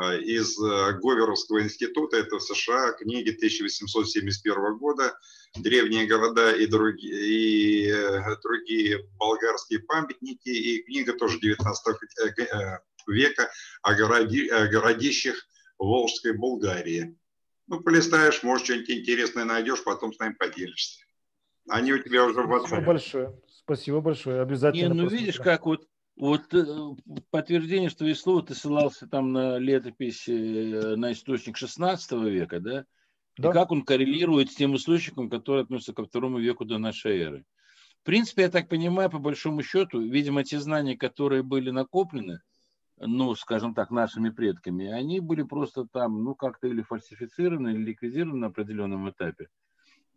э, 0.00 0.20
из 0.20 0.58
Говеровского 0.58 1.62
института, 1.62 2.16
это 2.16 2.38
в 2.38 2.42
США, 2.42 2.92
книги 2.92 3.30
1871 3.30 4.78
года, 4.78 5.16
древние 5.56 6.06
города 6.06 6.50
и 6.52 6.66
другие, 6.66 7.14
и 7.14 7.94
другие 8.42 9.08
болгарские 9.16 9.80
памятники, 9.80 10.48
и 10.48 10.82
книга 10.82 11.12
тоже 11.12 11.38
19 11.38 11.96
века 13.06 13.50
о, 13.82 13.94
городи, 13.94 14.48
о 14.48 14.66
городищах 14.66 15.36
Волжской 15.78 16.32
Болгарии. 16.32 17.16
Ну, 17.66 17.80
полистаешь, 17.80 18.42
может, 18.42 18.66
что-нибудь 18.66 18.90
интересное 18.90 19.44
найдешь, 19.44 19.82
потом 19.84 20.12
с 20.12 20.18
нами 20.18 20.34
поделишься. 20.34 21.04
Они 21.68 21.92
у 21.92 21.98
тебя 21.98 22.26
уже 22.26 22.42
в 22.42 22.52
WhatsApp. 22.52 22.66
Спасибо 22.66 22.86
большое. 22.86 23.40
Спасибо 23.48 24.00
большое. 24.00 24.42
Обязательно. 24.42 24.92
Не, 24.92 25.02
ну 25.02 25.08
видишь, 25.08 25.38
как 25.38 25.64
вот, 25.64 25.88
вот 26.16 26.52
э, 26.52 26.64
подтверждение, 27.30 27.88
что 27.88 28.04
и 28.04 28.12
слово 28.12 28.42
ты 28.42 28.54
ссылался 28.54 29.06
там 29.06 29.32
на 29.32 29.58
летопись, 29.58 30.28
э, 30.28 30.94
на 30.96 31.12
источник 31.12 31.56
16 31.56 32.12
века, 32.12 32.60
да? 32.60 32.84
да? 33.38 33.48
И 33.48 33.52
как 33.52 33.72
он 33.72 33.82
коррелирует 33.82 34.52
с 34.52 34.56
тем 34.56 34.76
источником, 34.76 35.30
который 35.30 35.62
относится 35.62 35.94
ко 35.94 36.04
второму 36.04 36.38
веку 36.38 36.66
до 36.66 36.76
нашей 36.76 37.18
эры. 37.18 37.44
В 38.02 38.04
принципе, 38.04 38.42
я 38.42 38.50
так 38.50 38.68
понимаю, 38.68 39.08
по 39.08 39.18
большому 39.18 39.62
счету, 39.62 40.02
видимо, 40.02 40.44
те 40.44 40.60
знания, 40.60 40.94
которые 40.94 41.42
были 41.42 41.70
накоплены, 41.70 42.42
ну, 42.98 43.34
скажем 43.34 43.74
так, 43.74 43.90
нашими 43.90 44.30
предками, 44.30 44.86
они 44.86 45.20
были 45.20 45.42
просто 45.42 45.86
там, 45.86 46.22
ну, 46.22 46.34
как-то 46.34 46.68
или 46.68 46.82
фальсифицированы, 46.82 47.70
или 47.70 47.84
ликвидированы 47.84 48.38
на 48.38 48.46
определенном 48.48 49.10
этапе 49.10 49.48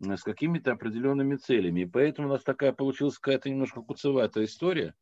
э, 0.04 0.16
с 0.16 0.22
какими-то 0.22 0.72
определенными 0.72 1.36
целями. 1.36 1.80
И 1.80 1.86
поэтому 1.86 2.28
у 2.28 2.30
нас 2.32 2.42
такая 2.42 2.72
получилась 2.72 3.18
какая-то 3.18 3.50
немножко 3.50 3.82
куцеватая 3.82 4.44
история 4.44 4.94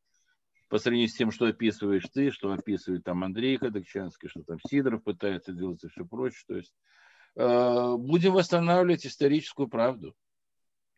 по 0.68 0.78
сравнению 0.78 1.08
с 1.08 1.14
тем, 1.14 1.30
что 1.30 1.46
описываешь 1.46 2.08
ты, 2.12 2.30
что 2.30 2.52
описывает 2.52 3.04
там 3.04 3.22
Андрей 3.22 3.56
Кадыкчанский, 3.58 4.28
что 4.28 4.42
там 4.42 4.58
Сидоров 4.66 5.04
пытается 5.04 5.52
делать 5.52 5.84
и 5.84 5.88
все 5.88 6.04
прочее. 6.04 6.44
То 6.48 6.56
есть 6.56 6.74
э, 7.36 7.94
будем 7.98 8.32
восстанавливать 8.32 9.06
историческую 9.06 9.68
правду. 9.68 10.16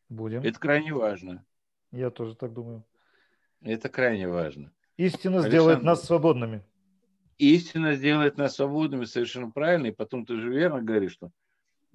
Будем. 0.09 0.43
Это 0.43 0.59
крайне 0.59 0.95
важно. 0.95 1.45
Я 1.91 2.11
тоже 2.11 2.35
так 2.35 2.53
думаю. 2.53 2.85
Это 3.61 3.89
крайне 3.89 4.29
важно. 4.29 4.73
Истина 4.99 5.37
Александр, 5.37 5.49
сделает 5.49 5.83
нас 5.85 6.05
свободными. 6.05 6.65
Истина 7.39 7.95
сделает 7.95 8.37
нас 8.37 8.57
свободными, 8.57 9.05
совершенно 9.05 9.49
правильно. 9.49 9.87
И 9.87 9.93
потом 9.93 10.27
ты 10.27 10.37
же 10.37 10.51
верно 10.51 10.83
говоришь, 10.83 11.13
что 11.13 11.31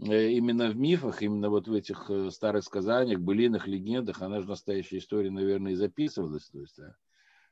э, 0.01 0.30
именно 0.30 0.70
в 0.70 0.78
мифах, 0.78 1.22
именно 1.22 1.49
вот 1.49 1.68
в 1.68 1.74
этих 1.74 2.10
э, 2.10 2.32
старых 2.32 2.64
сказаниях, 2.64 3.20
былинах, 3.20 3.68
легендах, 3.68 4.22
она 4.22 4.39
же 4.39 4.47
настоящая 4.47 4.99
история, 4.99 5.32
наверное, 5.32 5.74
и 5.74 5.76
записывалась. 5.76 6.49
То 6.49 6.62
есть, 6.62 6.80
а 6.80 6.95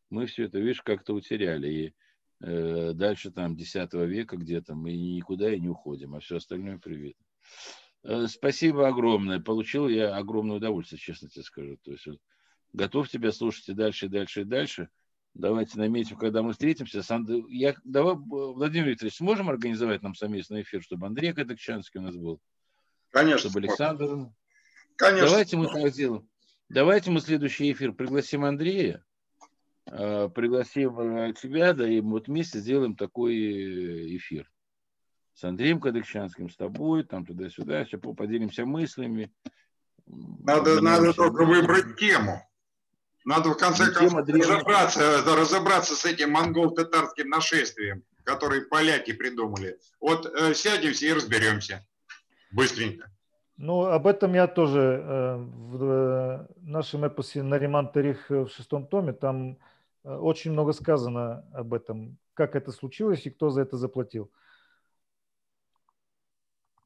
мы 0.10 0.26
все 0.26 0.46
это, 0.46 0.58
видишь, 0.58 0.82
как-то 0.82 1.14
утеряли. 1.14 1.68
И 1.68 1.94
э, 2.40 2.94
дальше 2.94 3.30
там 3.30 3.58
10 3.58 3.94
века 3.94 4.38
где-то 4.38 4.74
мы 4.74 4.94
никуда 4.94 5.54
и 5.54 5.60
не 5.60 5.68
уходим, 5.68 6.16
а 6.16 6.22
все 6.22 6.38
остальное 6.38 6.78
привет. 6.78 7.18
Э, 8.04 8.28
спасибо 8.28 8.88
огромное. 8.88 9.42
Получил 9.42 9.90
я 9.90 10.16
огромное 10.16 10.56
удовольствие, 10.56 10.98
честно 10.98 11.28
тебе 11.28 11.44
скажу. 11.44 11.78
То 11.84 11.92
есть, 11.92 12.08
вот, 12.08 12.20
готов 12.72 13.10
тебя 13.10 13.34
слушать 13.34 13.68
и 13.68 13.74
дальше, 13.74 14.06
и 14.06 14.10
дальше, 14.10 14.42
и 14.42 14.46
дальше. 14.46 14.88
Давайте 15.34 15.78
наметим, 15.78 16.18
когда 16.18 16.44
мы 16.44 16.52
встретимся. 16.52 17.02
Я, 17.50 17.76
давай, 17.84 18.16
Владимир 18.16 18.90
Викторович, 18.90 19.16
сможем 19.16 19.50
организовать 19.50 20.02
нам 20.02 20.14
совместный 20.14 20.62
эфир, 20.62 20.84
чтобы 20.84 21.08
Андрей 21.08 21.34
Кадыкчанский 21.34 22.00
у 22.00 22.04
нас 22.04 22.16
был? 22.16 22.42
Конечно. 23.12 23.50
Чтобы 23.50 23.60
Александр... 23.60 24.30
Конечно. 24.98 25.30
Давайте 25.30 25.58
мы 25.58 25.68
так 25.68 25.92
сделаем. 25.94 26.28
Давайте 26.70 27.12
мы 27.12 27.22
следующий 27.22 27.72
эфир 27.72 27.92
пригласим 27.94 28.46
Андрея, 28.46 29.04
а, 29.90 30.30
пригласим 30.30 31.00
э, 31.00 31.34
тебя, 31.34 31.74
да, 31.74 31.88
и 31.88 32.00
вот 32.00 32.28
вместе 32.28 32.60
сделаем 32.60 32.96
такой 32.96 33.36
э, 33.36 34.16
эфир. 34.18 34.50
С 35.34 35.44
Андреем 35.44 35.80
Кадыкчанским, 35.80 36.50
с 36.50 36.56
тобой, 36.56 37.04
там 37.04 37.26
туда-сюда, 37.26 37.84
все 37.86 37.98
поделимся 37.98 38.66
мыслями. 38.66 39.34
Надо, 40.06 40.82
надо 40.82 41.14
только 41.14 41.46
выбрать 41.46 41.98
тему. 41.98 42.42
Надо 43.26 43.50
в 43.50 43.58
конце 43.58 43.92
концов 43.92 44.28
разобраться, 44.28 45.24
разобраться 45.24 45.96
с 45.96 46.06
этим 46.06 46.32
монгол-татарским 46.32 47.30
нашествием, 47.30 48.04
которое 48.24 48.62
поляки 48.62 49.14
придумали. 49.14 49.80
Вот 50.00 50.26
э, 50.26 50.54
сядемся 50.54 51.06
и 51.06 51.14
разберемся 51.14 51.86
быстренько. 52.52 53.12
Ну, 53.58 53.86
об 53.86 54.08
этом 54.08 54.34
я 54.34 54.48
тоже 54.48 54.80
э, 54.80 55.36
в 55.38 55.84
э, 55.84 56.48
нашем 56.62 57.06
эпосе 57.06 57.44
«Нариман 57.44 57.92
Тарих» 57.92 58.28
в 58.30 58.48
шестом 58.48 58.88
томе, 58.88 59.14
там 59.14 59.60
э, 60.04 60.16
очень 60.16 60.52
много 60.52 60.74
сказано 60.74 61.46
об 61.54 61.76
этом, 61.76 62.18
как 62.34 62.56
это 62.56 62.72
случилось 62.72 63.26
и 63.28 63.30
кто 63.30 63.52
за 63.52 63.62
это 63.62 63.78
заплатил. 63.78 64.32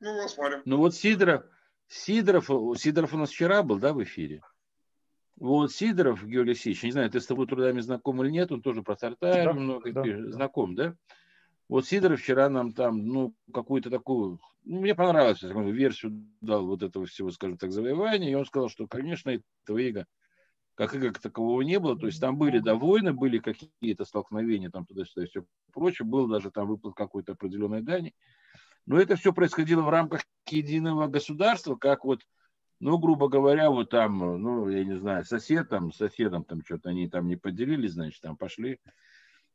Ну, 0.01 0.21
посмотрим. 0.21 0.61
Ну 0.65 0.77
вот 0.77 0.93
Сидоров, 0.93 1.45
Сидоров, 1.88 2.49
Сидоров 2.77 3.13
у 3.13 3.17
нас 3.17 3.29
вчера 3.29 3.63
был, 3.63 3.79
да, 3.79 3.93
в 3.93 4.03
эфире? 4.03 4.41
Вот 5.38 5.73
Сидоров 5.73 6.25
Георгий 6.25 6.51
Алексеевич, 6.51 6.83
не 6.83 6.91
знаю, 6.91 7.09
ты 7.09 7.19
с 7.19 7.25
тобой 7.25 7.45
трудами 7.47 7.81
знаком 7.81 8.23
или 8.23 8.31
нет, 8.31 8.51
он 8.51 8.61
тоже 8.61 8.83
про 8.83 8.95
Тартарию 8.95 9.45
да, 9.45 9.53
много 9.53 9.91
да, 9.91 10.01
пишет. 10.01 10.33
Знаком, 10.33 10.75
да? 10.75 10.95
Вот 11.67 11.86
Сидоров 11.86 12.21
вчера 12.21 12.47
нам 12.49 12.71
там, 12.71 13.05
ну, 13.05 13.36
какую-то 13.53 13.89
такую, 13.89 14.39
ну, 14.63 14.79
мне 14.79 14.95
понравилось, 14.95 15.39
такую 15.39 15.73
версию 15.73 16.25
дал 16.39 16.65
вот 16.65 16.83
этого 16.83 17.05
всего, 17.05 17.31
скажем 17.31 17.57
так, 17.57 17.71
завоевания, 17.71 18.31
и 18.31 18.36
он 18.36 18.45
сказал, 18.45 18.69
что, 18.69 18.88
конечно, 18.88 19.29
этого 19.29 19.77
ига, 19.79 20.05
как 20.75 20.95
ига 20.95 21.11
такового 21.11 21.61
не 21.63 21.79
было, 21.79 21.97
то 21.97 22.05
есть 22.05 22.21
там 22.21 22.38
были, 22.38 22.59
да, 22.59 22.75
войны, 22.75 23.11
были 23.11 23.39
какие-то 23.39 24.05
столкновения 24.05 24.69
там 24.69 24.86
туда-сюда 24.86 25.23
и 25.23 25.27
все 25.27 25.43
прочее, 25.73 26.05
был 26.05 26.27
даже 26.27 26.49
там 26.49 26.67
выплат 26.67 26.95
какой-то 26.95 27.33
определенной 27.33 27.81
дани, 27.81 28.13
но 28.86 28.99
это 28.99 29.17
все 29.17 29.33
происходило 29.33 29.81
в 29.81 29.89
рамках 29.89 30.21
единого 30.49 31.07
государства, 31.07 31.75
как 31.75 32.05
вот 32.05 32.21
ну, 32.80 32.97
грубо 32.97 33.30
говоря, 33.30 33.69
вот 33.69 33.89
там, 33.89 34.17
ну, 34.17 34.69
я 34.69 34.84
не 34.84 34.95
знаю, 34.95 35.26
сосед 35.26 35.69
там, 35.69 35.91
соседом 35.91 36.43
там 36.43 36.63
что-то 36.63 36.89
они 36.89 37.07
там 37.07 37.28
не 37.28 37.36
поделились, 37.36 37.93
значит, 37.93 38.21
там 38.21 38.38
пошли, 38.38 38.80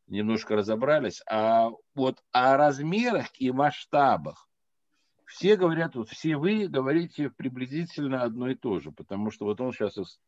немножко 0.06 0.56
разобрались. 0.56 1.22
А 1.28 1.70
вот 1.94 2.22
о 2.32 2.56
размерах 2.56 3.28
и 3.38 3.50
масштабах 3.50 4.48
все 5.26 5.56
говорят, 5.56 5.94
вот 5.94 6.08
все 6.08 6.36
вы 6.36 6.66
говорите 6.66 7.30
приблизительно 7.30 8.22
одно 8.22 8.48
и 8.48 8.54
то 8.54 8.80
же, 8.80 8.90
потому 8.90 9.30
что 9.30 9.44
вот 9.44 9.60
он 9.60 9.72
сейчас 9.72 9.96
из 9.96 10.18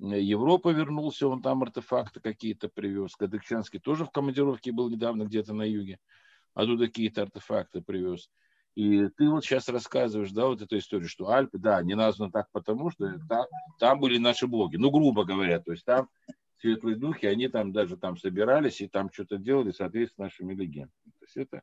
Европы 0.00 0.72
вернулся, 0.72 1.28
он 1.28 1.42
там 1.42 1.62
артефакты 1.62 2.20
какие-то 2.20 2.68
привез. 2.68 3.14
Кадыкчанский 3.16 3.78
тоже 3.78 4.06
в 4.06 4.10
командировке 4.10 4.72
был 4.72 4.88
недавно 4.88 5.24
где-то 5.24 5.52
на 5.52 5.62
юге, 5.62 5.98
а 6.54 6.64
тут 6.64 6.80
какие-то 6.80 7.22
артефакты 7.22 7.82
привез. 7.82 8.30
И 8.76 9.08
ты 9.08 9.28
вот 9.28 9.44
сейчас 9.44 9.68
рассказываешь, 9.68 10.30
да, 10.30 10.46
вот 10.46 10.62
эту 10.62 10.78
историю, 10.78 11.08
что 11.08 11.30
Альпы, 11.30 11.58
да, 11.58 11.82
не 11.82 11.94
названо 11.94 12.30
так 12.30 12.48
потому, 12.52 12.90
что 12.90 13.18
там, 13.28 13.46
там 13.78 14.00
были 14.00 14.18
наши 14.18 14.46
боги, 14.46 14.76
ну, 14.76 14.90
грубо 14.90 15.24
говоря, 15.24 15.58
то 15.60 15.72
есть 15.72 15.84
там 15.84 16.08
светлые 16.60 16.96
духи, 16.96 17.26
они 17.26 17.48
там 17.48 17.72
даже 17.72 17.96
там 17.96 18.16
собирались 18.16 18.80
и 18.80 18.88
там 18.88 19.10
что-то 19.12 19.38
делали, 19.38 19.72
соответственно, 19.72 20.26
нашими 20.26 20.54
легендами. 20.54 21.12
То 21.18 21.24
есть 21.24 21.36
это, 21.36 21.62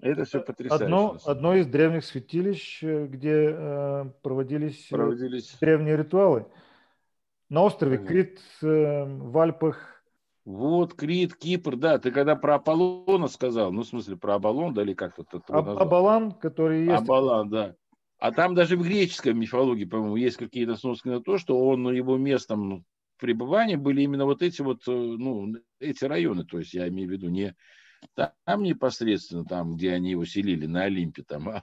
это 0.00 0.24
все 0.24 0.40
потрясающе. 0.40 0.84
Одно, 0.84 1.18
одно 1.24 1.54
из 1.56 1.66
древних 1.66 2.04
святилищ, 2.04 2.82
э, 2.82 3.06
где 3.06 3.50
э, 3.50 4.04
проводились, 4.22 4.86
э, 4.90 4.94
проводились 4.94 5.56
древние 5.60 5.96
ритуалы. 5.96 6.46
На 7.48 7.62
острове 7.62 7.98
Понятно. 7.98 8.14
Крит, 8.14 8.40
э, 8.62 9.04
в 9.04 9.38
Альпах, 9.38 9.97
Вот, 10.48 10.94
Крит, 10.94 11.36
Кипр, 11.36 11.76
да. 11.76 11.98
Ты 11.98 12.10
когда 12.10 12.34
про 12.34 12.54
Аполлона 12.54 13.28
сказал, 13.28 13.70
ну, 13.70 13.82
в 13.82 13.86
смысле, 13.86 14.16
про 14.16 14.36
Абалон, 14.36 14.72
да, 14.72 14.80
или 14.80 14.94
как-то 14.94 15.22
ты 15.22 15.36
Аб- 15.48 15.68
Абалан, 15.78 16.32
который 16.32 16.86
есть... 16.86 17.02
Абалан, 17.02 17.50
да. 17.50 17.74
А 18.18 18.32
там 18.32 18.54
даже 18.54 18.78
в 18.78 18.82
греческой 18.82 19.34
мифологии, 19.34 19.84
по-моему, 19.84 20.16
есть 20.16 20.38
какие-то 20.38 20.76
сноски 20.76 21.08
на 21.08 21.20
то, 21.20 21.36
что 21.36 21.60
он, 21.68 21.92
его 21.92 22.16
местом 22.16 22.86
пребывания 23.18 23.76
были 23.76 24.00
именно 24.00 24.24
вот 24.24 24.40
эти 24.40 24.62
вот, 24.62 24.88
э, 24.88 24.90
ну, 24.90 25.52
эти 25.80 26.06
районы. 26.06 26.46
То 26.46 26.60
есть 26.60 26.72
я 26.72 26.88
имею 26.88 27.10
в 27.10 27.12
виду 27.12 27.28
не 27.28 27.54
там 28.14 28.62
непосредственно, 28.62 29.44
там, 29.44 29.76
где 29.76 29.92
они 29.92 30.12
его 30.12 30.24
селили, 30.24 30.64
на 30.64 30.84
Олимпе, 30.84 31.24
там, 31.24 31.46
а 31.50 31.62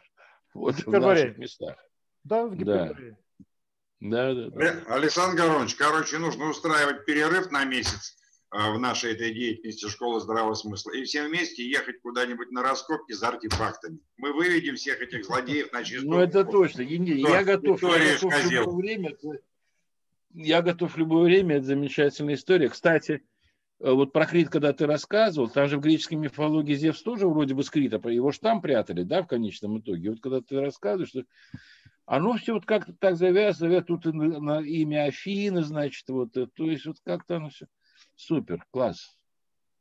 вот 0.53 0.75
в, 0.75 0.85
в 0.85 0.91
наших 0.91 1.39
местах. 1.39 1.75
Да, 2.23 2.45
в 2.45 2.55
Гиперборее. 2.55 3.17
Да. 3.99 4.33
Да, 4.33 4.33
да, 4.35 4.49
да. 4.51 4.93
Александр 4.93 5.41
Горович, 5.41 5.73
короче, 5.73 6.19
нужно 6.19 6.51
устраивать 6.51 7.03
перерыв 7.05 7.49
на 7.49 7.65
месяц 7.65 8.15
а, 8.21 8.24
в 8.51 8.79
нашей 8.79 9.13
этой 9.13 9.33
деятельности 9.33 9.87
школы 9.87 10.21
здравого 10.21 10.53
смысла 10.53 10.91
и 10.91 11.03
все 11.03 11.27
вместе 11.27 11.67
ехать 11.67 11.99
куда-нибудь 12.01 12.51
на 12.51 12.61
раскопки 12.61 13.13
за 13.13 13.29
артефактами. 13.29 13.99
Мы 14.17 14.33
выведем 14.33 14.75
всех 14.75 15.01
этих 15.01 15.25
злодеев 15.25 15.71
на 15.73 15.83
чистую. 15.83 16.11
Ну 16.11 16.19
это 16.19 16.45
точно. 16.45 16.81
Я, 16.81 17.37
я 17.37 17.43
готов, 17.43 17.81
я 17.81 18.13
готов 18.13 18.33
в 18.33 18.51
любое 18.51 18.75
время. 18.75 19.17
Я 20.33 20.61
готов 20.61 20.93
в 20.93 20.97
любое 20.97 21.23
время. 21.23 21.57
Это 21.57 21.65
замечательная 21.65 22.35
история. 22.35 22.69
Кстати, 22.69 23.23
э, 23.79 23.91
вот 23.91 24.13
про 24.13 24.25
Крит, 24.25 24.49
когда 24.49 24.73
ты 24.73 24.85
рассказывал, 24.85 25.49
там 25.49 25.67
же 25.67 25.77
в 25.77 25.81
греческой 25.81 26.17
мифологии 26.17 26.75
Зевс 26.75 27.01
тоже 27.01 27.27
вроде 27.27 27.55
бы 27.55 27.63
с 27.63 27.69
Крита, 27.69 27.97
его 28.09 28.31
же 28.31 28.39
там 28.39 28.61
прятали, 28.61 29.03
да, 29.03 29.23
в 29.23 29.27
конечном 29.27 29.79
итоге. 29.79 30.11
Вот 30.11 30.21
когда 30.21 30.41
ты 30.41 30.59
рассказываешь, 30.59 31.09
что 31.09 31.23
оно 32.05 32.37
все 32.37 32.53
вот 32.53 32.65
как-то 32.65 32.93
так 32.93 33.15
завязано, 33.17 33.81
тут 33.81 34.05
на, 34.05 34.39
на 34.39 34.61
имя 34.61 35.05
Афины, 35.05 35.63
значит, 35.63 36.07
вот, 36.09 36.35
э, 36.37 36.47
то 36.47 36.69
есть 36.69 36.85
вот 36.85 36.97
как-то 37.03 37.37
оно 37.37 37.49
все 37.49 37.65
Супер, 38.15 38.65
класс. 38.71 39.17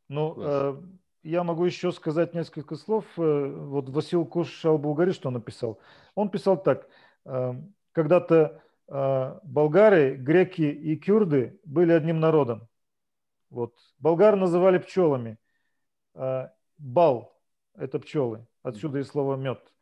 Ну, 0.09 0.35
класс. 0.35 0.49
Э, 0.49 0.83
я 1.23 1.45
могу 1.45 1.65
еще 1.65 1.93
сказать 1.93 2.35
несколько 2.35 2.77
слов. 2.77 3.05
Э, 3.17 3.47
вот 3.47 3.89
Васил 3.89 4.27
Куш 4.27 4.65
Албулгари 4.65 5.13
что 5.13 5.31
написал? 5.31 5.79
Он 6.15 6.29
писал 6.29 6.63
так. 6.63 6.89
Э, 7.25 7.55
когда-то 7.93 8.61
болгары, 8.87 10.17
греки 10.17 10.61
и 10.61 10.95
кюрды 10.97 11.59
были 11.65 11.93
одним 11.93 12.21
народом. 12.21 12.69
Вот. 13.49 13.75
Болгар 13.99 14.37
называли 14.37 14.77
пчелами. 14.77 15.39
Бал– 16.77 17.41
это 17.77 17.99
пчелы. 17.99 18.47
Отсюда 18.63 18.99
и 18.99 19.05
слово 19.05 19.37
мед. 19.37 19.73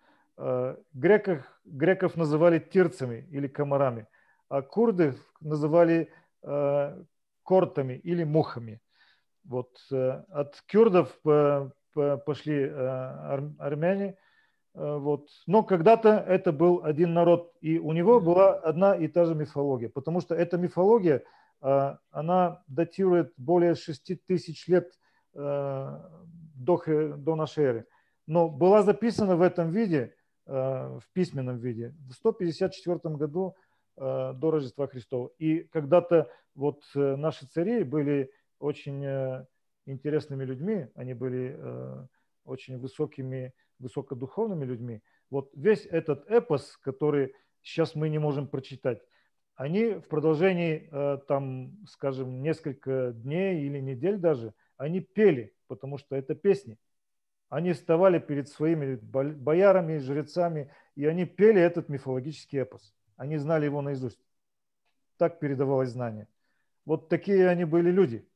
Греков, 0.93 1.45
греков 1.65 2.17
называли 2.17 2.61
тирцами 2.61 3.27
или 3.33 3.49
комарами. 3.49 4.07
А 4.49 4.63
курды 4.63 5.17
называли 5.41 6.13
кортами 7.43 7.95
или 7.95 8.25
мухами. 8.25 8.81
Вот 9.45 9.71
э, 9.91 10.23
от 10.31 10.63
кюрдов 10.67 11.19
э, 11.27 11.69
пошли 11.95 12.63
э, 12.63 13.53
армяне, 13.59 14.17
вот. 14.75 15.29
Но 15.47 15.63
когда-то 15.63 16.09
это 16.09 16.51
был 16.51 16.83
один 16.83 17.13
народ, 17.13 17.53
и 17.61 17.79
у 17.79 17.93
него 17.93 18.21
была 18.21 18.55
одна 18.55 18.97
и 18.97 19.07
та 19.07 19.27
же 19.27 19.35
мифология, 19.35 19.91
потому 19.91 20.23
что 20.23 20.35
эта 20.35 20.57
мифология, 20.57 21.25
она 21.61 22.63
датирует 22.69 23.35
более 23.37 23.75
6 23.75 24.25
тысяч 24.27 24.67
лет 24.69 24.91
до, 25.35 25.93
до 26.57 27.37
нашей 27.37 27.65
эры. 27.65 27.87
Но 28.27 28.49
была 28.49 28.83
записана 28.83 29.37
в 29.37 29.43
этом 29.43 29.73
виде, 29.73 30.15
в 30.47 31.03
письменном 31.13 31.59
виде, 31.59 31.95
в 32.09 32.15
154 32.15 32.99
году 33.17 33.55
до 33.97 34.51
Рождества 34.51 34.87
Христова. 34.87 35.31
И 35.39 35.65
когда-то 35.65 36.31
вот 36.55 36.83
э, 36.95 37.17
наши 37.17 37.47
цари 37.47 37.83
были 37.83 38.31
очень 38.59 39.05
э, 39.05 39.47
интересными 39.87 40.45
людьми, 40.45 40.89
они 40.95 41.15
были 41.15 41.59
очень 42.45 42.79
высокими, 42.79 43.53
высокодуховными 43.79 44.65
людьми. 44.65 45.03
Вот 45.31 45.51
весь 45.55 45.87
этот 45.87 46.29
эпос, 46.31 46.77
который 46.79 47.35
сейчас 47.63 47.95
мы 47.95 48.09
не 48.09 48.19
можем 48.19 48.47
прочитать, 48.49 49.03
они 49.55 49.95
в 49.95 50.09
продолжении, 50.09 50.89
там, 51.29 51.77
скажем, 51.89 52.43
несколько 52.43 53.13
дней 53.13 53.65
или 53.65 53.79
недель 53.79 54.19
даже, 54.19 54.55
они 54.77 55.01
пели, 55.01 55.55
потому 55.69 55.99
что 55.99 56.17
это 56.17 56.35
песни. 56.35 56.79
Они 57.49 57.73
вставали 57.73 58.19
перед 58.19 58.49
своими 58.49 58.97
боярами, 58.97 59.99
жрецами, 59.99 60.71
и 60.97 61.05
они 61.07 61.27
пели 61.27 61.61
этот 61.61 61.89
мифологический 61.89 62.61
эпос. 62.61 62.95
Они 63.23 63.37
знали 63.37 63.67
его 63.67 63.83
наизусть. 63.83 64.19
Так 65.17 65.39
передавалось 65.39 65.91
знание. 65.91 66.27
Вот 66.85 67.09
такие 67.09 67.49
они 67.49 67.65
были 67.65 67.89
люди. 67.89 68.29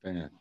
Понятно. 0.00 0.38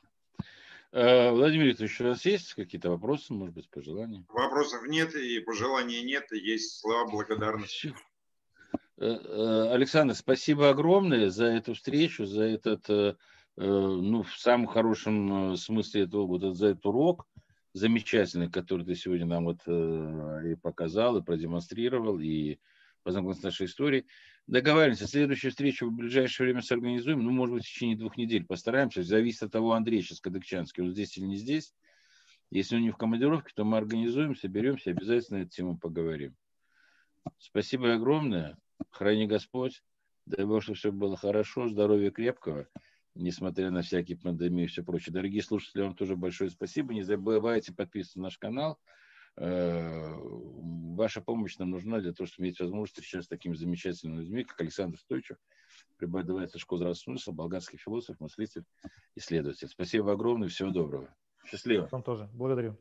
Э, 0.92 1.32
Владимир 1.32 1.66
Викторович, 1.66 2.02
у 2.02 2.04
вас 2.04 2.24
есть 2.24 2.54
какие-то 2.54 2.92
вопросы, 2.92 3.34
может 3.34 3.56
быть, 3.56 3.68
пожелания? 3.72 4.24
Вопросов 4.30 4.84
нет 4.88 5.16
и 5.16 5.40
пожеланий 5.40 6.04
нет. 6.04 6.32
Есть 6.32 6.80
слова 6.80 7.10
благодарности. 7.10 7.96
Э, 8.98 9.08
э, 9.08 9.70
Александр, 9.74 10.14
спасибо 10.14 10.70
огромное 10.70 11.32
за 11.32 11.46
эту 11.46 11.74
встречу, 11.74 12.28
за 12.28 12.44
этот, 12.44 12.88
ну, 13.58 14.22
в 14.22 14.38
самом 14.38 14.68
хорошем 14.68 15.58
смысле 15.58 16.04
этого 16.04 16.28
года, 16.28 16.54
за 16.54 16.68
этот 16.68 16.86
урок 16.86 17.26
замечательный, 17.76 18.50
который 18.50 18.86
ты 18.86 18.96
сегодня 18.96 19.26
нам 19.26 19.44
вот 19.44 19.60
э, 19.68 20.52
и 20.52 20.56
показал, 20.56 21.18
и 21.18 21.22
продемонстрировал, 21.22 22.20
и 22.20 22.58
познакомился 23.04 23.42
с 23.42 23.44
нашей 23.44 23.66
историей. 23.66 24.06
Договариваемся, 24.48 25.08
следующую 25.08 25.52
встречу 25.52 25.90
в 25.90 25.94
ближайшее 25.94 26.46
время 26.46 26.62
сорганизуем, 26.62 27.22
ну, 27.22 27.32
может 27.32 27.56
быть, 27.56 27.66
в 27.66 27.68
течение 27.68 27.98
двух 27.98 28.16
недель 28.16 28.46
постараемся, 28.46 29.04
зависит 29.04 29.44
от 29.44 29.52
того, 29.52 29.74
Андрей 29.74 30.02
сейчас 30.02 30.22
Кадыкчанский, 30.22 30.84
он 30.84 30.92
здесь 30.94 31.18
или 31.18 31.26
не 31.26 31.36
здесь. 31.36 31.74
Если 32.50 32.78
он 32.78 32.84
не 32.84 32.92
в 32.92 32.98
командировке, 32.98 33.52
то 33.54 33.66
мы 33.66 33.78
организуем, 33.78 34.38
соберемся, 34.38 34.92
обязательно 34.92 35.40
эту 35.40 35.50
тему 35.50 35.78
поговорим. 35.78 36.34
Спасибо 37.40 37.94
огромное, 37.94 38.58
храни 38.90 39.28
Господь, 39.28 39.84
дай 40.26 40.46
Бог, 40.46 40.64
чтобы 40.64 40.78
все 40.78 40.92
было 40.94 41.18
хорошо, 41.18 41.68
здоровья 41.68 42.10
крепкого 42.10 42.70
несмотря 43.16 43.72
на 43.72 43.82
всякие 43.82 44.18
пандемии 44.18 44.66
и 44.66 44.68
все 44.68 44.84
прочее. 44.84 45.14
Дорогие 45.14 45.42
слушатели, 45.42 45.82
вам 45.82 45.96
тоже 45.96 46.16
большое 46.16 46.50
спасибо. 46.50 46.94
Не 46.94 47.04
забывайте 47.04 47.74
подписываться 47.74 48.20
на 48.20 48.24
наш 48.26 48.38
канал. 48.38 48.80
Э, 49.38 50.14
ваша 50.96 51.22
помощь 51.22 51.58
нам 51.58 51.72
нужна 51.72 52.00
для 52.00 52.14
того, 52.14 52.28
чтобы 52.28 52.48
иметь 52.48 52.60
возможность 52.60 52.94
встречаться 52.94 53.26
с 53.26 53.30
такими 53.30 53.56
замечательными 53.56 54.22
людьми, 54.22 54.44
как 54.44 54.62
Александр 54.62 54.98
Стойчев, 54.98 55.38
преподаватель 55.98 56.60
школы 56.60 56.94
смысла, 56.96 57.32
болгарский 57.32 57.78
философ, 57.78 58.20
мыслитель, 58.20 58.64
исследователь. 59.16 59.68
Спасибо 59.68 60.12
огромное, 60.12 60.48
всего 60.48 60.70
доброго. 60.70 61.14
Счастливо. 61.46 61.88
Вам 61.92 62.04
тоже. 62.04 62.30
Благодарю. 62.34 62.78